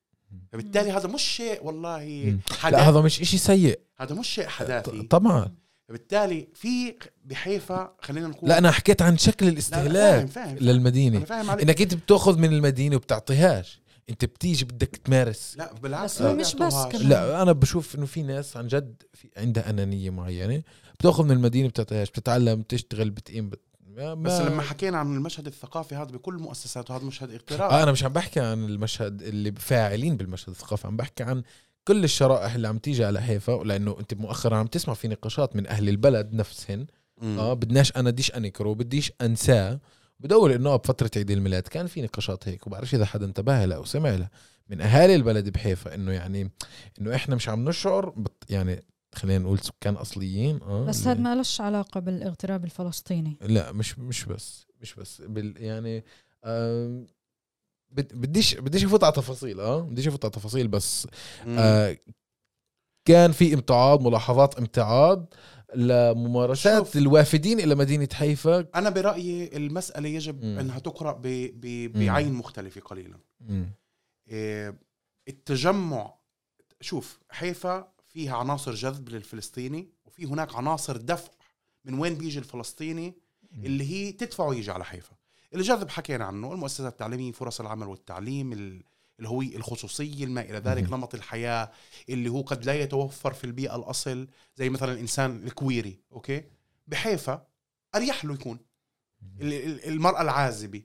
[0.53, 2.41] فبالتالي هذا مش شيء والله مم.
[2.51, 3.80] لا حداثي هذا مش إشي سيء.
[3.99, 5.03] هذا مش شيء حداثي.
[5.03, 5.55] طبعا.
[5.88, 10.57] فبالتالي في بحيفا خلينا نقول لا أنا حكيت عن شكل لا، لا، الاستهلاك فاهم فاهم.
[10.59, 11.16] للمدينة.
[11.16, 11.62] أنا فاهم عليك.
[11.68, 13.80] إنك أنت بتأخذ من المدينة وبتعطيهاش.
[14.11, 16.74] انت بتيجي بدك تمارس لا بالعكس بس هو مش بس.
[16.74, 17.08] كمان.
[17.08, 20.62] لا أنا بشوف إنه في ناس عن جد في عندها أنانية معينة
[20.98, 23.61] بتأخذ من المدينة بتعطيهاش بتتعلم بتشتغل بتقيم بت...
[23.96, 27.82] ما بس ما- لما حكينا عن المشهد الثقافي هذا بكل مؤسساته هذا مشهد اغتراب آه
[27.82, 31.42] أنا مش عم بحكي عن المشهد اللي فاعلين بالمشهد الثقافي عم بحكي عن
[31.84, 35.66] كل الشرائح اللي عم تيجي على حيفا لأنه أنت مؤخرا عم تسمع في نقاشات من
[35.66, 36.86] أهل البلد نفسهن
[37.22, 37.38] مم.
[37.38, 39.80] آه بدناش أنا بديش أنكره بديش أنساه
[40.21, 43.85] بدور إنه بفترة عيد الميلاد كان في نقاشات هيك وبعرفش إذا حدا انتبه لها أو
[43.85, 44.31] سمع لها
[44.68, 46.51] من أهالي البلد بحيفا إنه يعني
[47.01, 48.14] إنه إحنا مش عم نشعر
[48.51, 53.73] يعني خلينا نقول سكان أصليين آه بس اللي- هذا ما لش علاقة بالاغتراب الفلسطيني لا
[53.73, 56.05] مش مش بس مش بس بال يعني
[57.93, 61.07] بديش بديش أفوت على تفاصيل آه بديش أفوت على تفاصيل بس.
[61.49, 61.97] آه
[63.05, 65.35] كان في امتعاض ملاحظات امتعاض
[65.75, 66.97] لممارسات شوف.
[66.97, 70.59] الوافدين إلى مدينة حيفا أنا برأيي المسألة يجب مم.
[70.59, 71.23] انها تقرا ب...
[71.61, 71.93] ب...
[72.07, 73.18] بعين مختلفة قليلا.
[74.29, 74.79] إيه،
[75.29, 76.14] التجمع
[76.81, 81.31] شوف حيفا فيها عناصر جذب للفلسطيني وفي هناك عناصر دفع
[81.85, 83.14] من وين بيجي الفلسطيني
[83.64, 85.12] اللي هي تدفعه يجي على حيفا
[85.55, 88.83] الجذب حكينا عنه المؤسسات التعليمية فرص العمل والتعليم ال-
[89.21, 90.85] الهوية الخصوصية ما إلى ذلك.
[90.93, 91.71] نمط الحياة
[92.09, 96.45] اللي هو قد لا يتوفر في البيئة الأصل زي مثلا الإنسان الكويري okay؟
[96.87, 97.47] بحيفا
[97.95, 98.59] أريح له يكون.
[99.41, 100.83] ال- ال- المرأة العازبة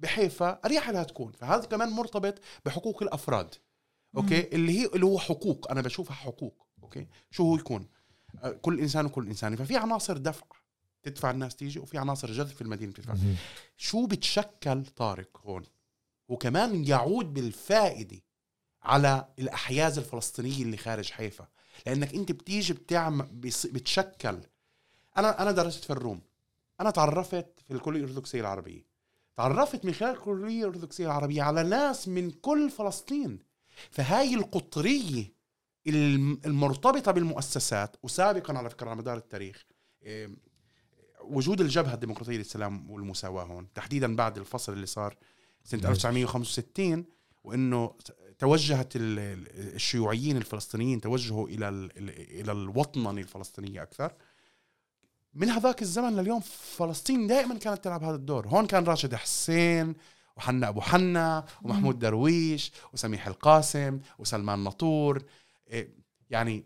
[0.00, 1.32] بحيفا أريح لها تكون.
[1.32, 2.34] فهذا كمان مرتبط
[2.66, 3.54] بحقوق الأفراد
[4.16, 5.70] okay؟ اللي هي اللي هو حقوق.
[5.70, 7.86] أنا بشوفها حقوق okay؟ شو هو يكون؟
[8.62, 10.46] كل إنسان وكل إنسان ففي عناصر دفع
[11.02, 13.14] تدفع الناس تيجي وفي عناصر جذب في المدينة تدفع.
[13.14, 13.34] مم.
[13.76, 15.62] شو بتشكل طارق هون؟
[16.28, 18.16] وكمان يعود بالفائدة
[18.82, 21.48] على الأحياز الفلسطينية اللي خارج حيفا.
[21.86, 23.26] لأنك أنت بتيجي بتعمل
[23.64, 24.40] بتشكل.
[25.18, 26.20] أنا أنا درست في الروم.
[26.80, 28.86] أنا تعرفت في الكلية الأرثوذكسية العربية.
[29.36, 33.38] تعرفت من خلال الكلية الأرثوذكسية العربية على ناس من كل فلسطين.
[33.90, 35.32] فهاي القطرية
[35.86, 39.66] الم- المرتبطة بالمؤسسات وسابقا على فكرة على مدار التاريخ
[41.20, 45.16] وجود الجبهة الديمقراطية للسلام والمساواة هون تحديدا بعد الفصل اللي صار
[45.64, 45.90] سنة ماشي.
[45.92, 47.04] 1965
[47.44, 47.94] وإنه
[48.38, 54.12] توجهت ال- ال- الشيوعيين الفلسطينيين توجهوا إلى ال- ال- إلى الوطننه الفلسطينية أكثر.
[55.34, 56.40] من هذاك الزمن لليوم
[56.76, 58.48] فلسطين دائما كانت تلعب هذا الدور.
[58.48, 59.94] هون كان راشد حسين
[60.36, 65.22] وحنا أبو حنا ومحمود درويش وسميح القاسم وسلمان ناطور.
[65.70, 65.88] إيه،
[66.30, 66.64] يعني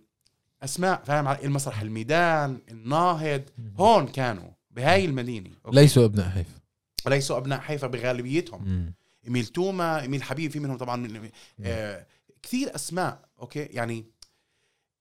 [0.62, 3.42] أسماء فاهم؟ علي؟ المسرح الميدان الناهض
[3.76, 5.50] هون كانوا بهاي المدينة.
[5.66, 6.61] okay؟ ليسوا أبناء حيفا
[7.10, 8.94] ليسوا أبناء حيفا بغالبيتهم مم.
[9.24, 11.30] إيميل توما إيميل حبيبي في منهم طبعا من
[11.64, 12.06] آه
[12.42, 14.04] كثير أسماء okay يعني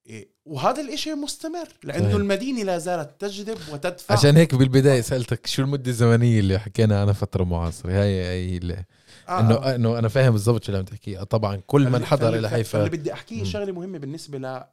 [0.05, 2.15] إيه وهذا الإشي مستمر لأنه صحيح.
[2.15, 7.13] المدينة لا زالت تجذب وتدفع عشان هيك بالبداية سألتك شو المدة الزمنية اللي حكينا عنها
[7.13, 8.85] فترة معاصرة هاي هي اللي
[9.29, 9.75] آه انه آه.
[9.75, 13.13] إنه أنا فاهم بالضبط شو اللي عم تحكيه طبعا كل من حضر إلى حيفا بدي
[13.13, 13.43] احكيه.
[13.43, 14.65] شغلة مهمة بالنسبة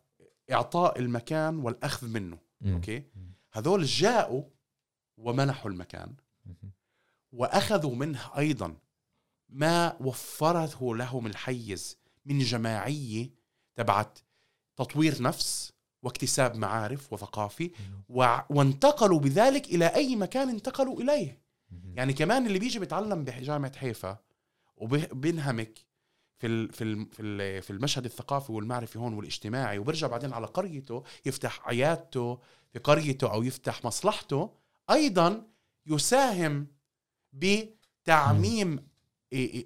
[0.51, 2.75] لإعطاء المكان والأخذ منه مم.
[2.75, 3.03] أوكي
[3.53, 4.43] هذول جاءوا
[5.17, 6.13] ومنحوا المكان
[7.33, 8.77] وأخذوا منه أيضا
[9.49, 13.31] ما وفرته لهم الحيز من جماعيه
[13.77, 14.19] تبعت
[14.77, 15.73] تطوير نفس
[16.03, 17.71] واكتساب معارف وثقافي
[18.51, 21.43] وانتقلوا بذلك إلى أي مكان انتقلوا إليه.
[21.95, 24.19] يعني كمان اللي بيجي بيتعلم بجامعه حيفا
[24.77, 25.79] وبينهمك
[26.39, 30.47] في ال في ال في ال- في المشهد الثقافي والمعرفي هون والاجتماعي وبرجع بعدين على
[30.47, 32.39] قريته يفتح عيادته
[32.73, 34.51] في قريته أو يفتح مصلحته
[34.91, 35.47] أيضا
[35.87, 36.67] يساهم
[37.33, 38.89] بتعميم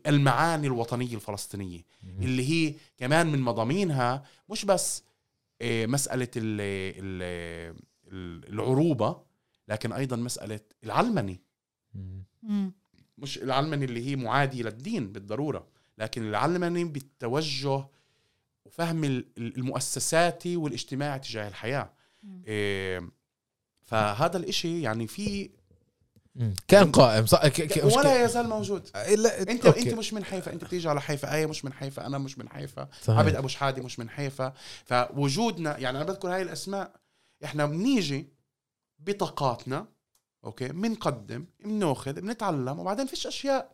[0.07, 5.03] المعاني الوطنية الفلسطينية اللي هي كمان من مضامينها مش بس
[5.65, 6.61] مسألة ال
[8.13, 9.23] ال العروبة
[9.69, 11.37] لكن أيضا مسألة العلمنه
[12.43, 12.73] مم.
[13.19, 17.87] مش العلمنه اللي هي معاديه للدين بالضرورة لكن العلمنه بالتوجه
[18.65, 21.49] وفهم ال- المؤسساتي والاجتماعي تجاه.
[22.47, 23.11] إيه،
[23.83, 25.51] فهذا الإشي يعني في
[26.69, 28.91] كان قائم صح ك- ك- مش ولا ك- يزال موجود.
[28.95, 29.81] لا انت أوكي.
[29.83, 32.49] انت مش من حيفا أنت بتيجي على حيفا إيه مش من حيفا أنا مش من
[32.49, 33.19] حيفا صحيح.
[33.19, 34.53] عبد أبو شحادي مش من حيفا.
[34.85, 36.93] فوجودنا يعني أنا بذكر هاي الأسماء
[37.45, 38.29] إحنا بنيجي
[38.99, 39.87] بطاقاتنا
[40.45, 43.73] أوكي بنقدم بناخذ بنتعلم وبعدين فيش أشياء.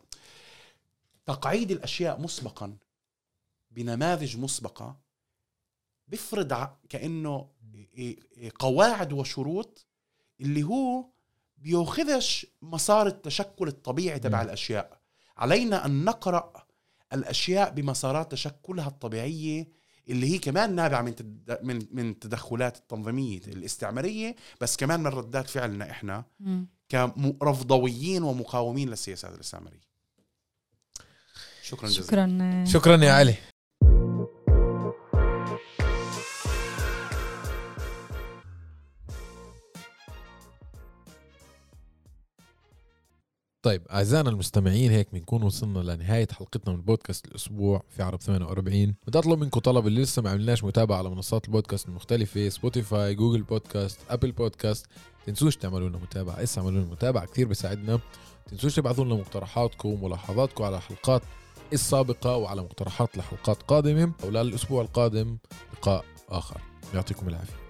[1.25, 2.77] تقعيد الأشياء مسبقا
[3.71, 4.99] بنماذج مسبقة
[6.07, 9.85] بيفرض ع- كأنه إيه- إيه قواعد وشروط
[10.41, 11.05] اللي هو
[11.61, 14.41] بياخذش مسار التشكل الطبيعي تبع.
[14.41, 14.99] الأشياء.
[15.37, 16.53] علينا أن نقرأ
[17.13, 19.79] الأشياء بمسارات تشكلها الطبيعية
[20.09, 21.59] اللي هي كمان نابعة من تد...
[21.63, 26.23] من من التدخلات التنظيمية الاستعمارية بس كمان من ردات فعلنا إحنا.
[26.91, 29.89] كرفضويين ومقاومين للسياسات الاستعمارية.
[31.63, 32.05] شكرا جزيلا.
[32.07, 32.65] شكرا.
[32.65, 33.35] شكرا يا علي.
[43.61, 49.19] طيب أعزائنا المستمعين هيك بنكون وصلنا لنهاية حلقتنا من بودكاست الأسبوع في عرب 48 بدي
[49.19, 53.99] أطلب منكم طلب اللي لسه ما عملناش متابعة على منصات البودكاست المختلفة Spotify Google Podcast
[54.09, 54.85] Apple Podcast
[55.25, 56.43] تنسوش تعملوا لنا متابعة.
[56.43, 57.99] اسا اعملوا لنا متابعة كثير بيساعدنا.
[58.47, 61.21] تنسوش تبعثوا لنا مقترحاتكم وملاحظاتكم على الحلقات
[61.73, 64.11] السابقه وعلى مقترحات لحلقات قادمة.
[64.23, 65.37] وللاسبوع القادم
[65.73, 66.61] لقاء آخر.
[66.93, 67.68] يعطيكم العافية.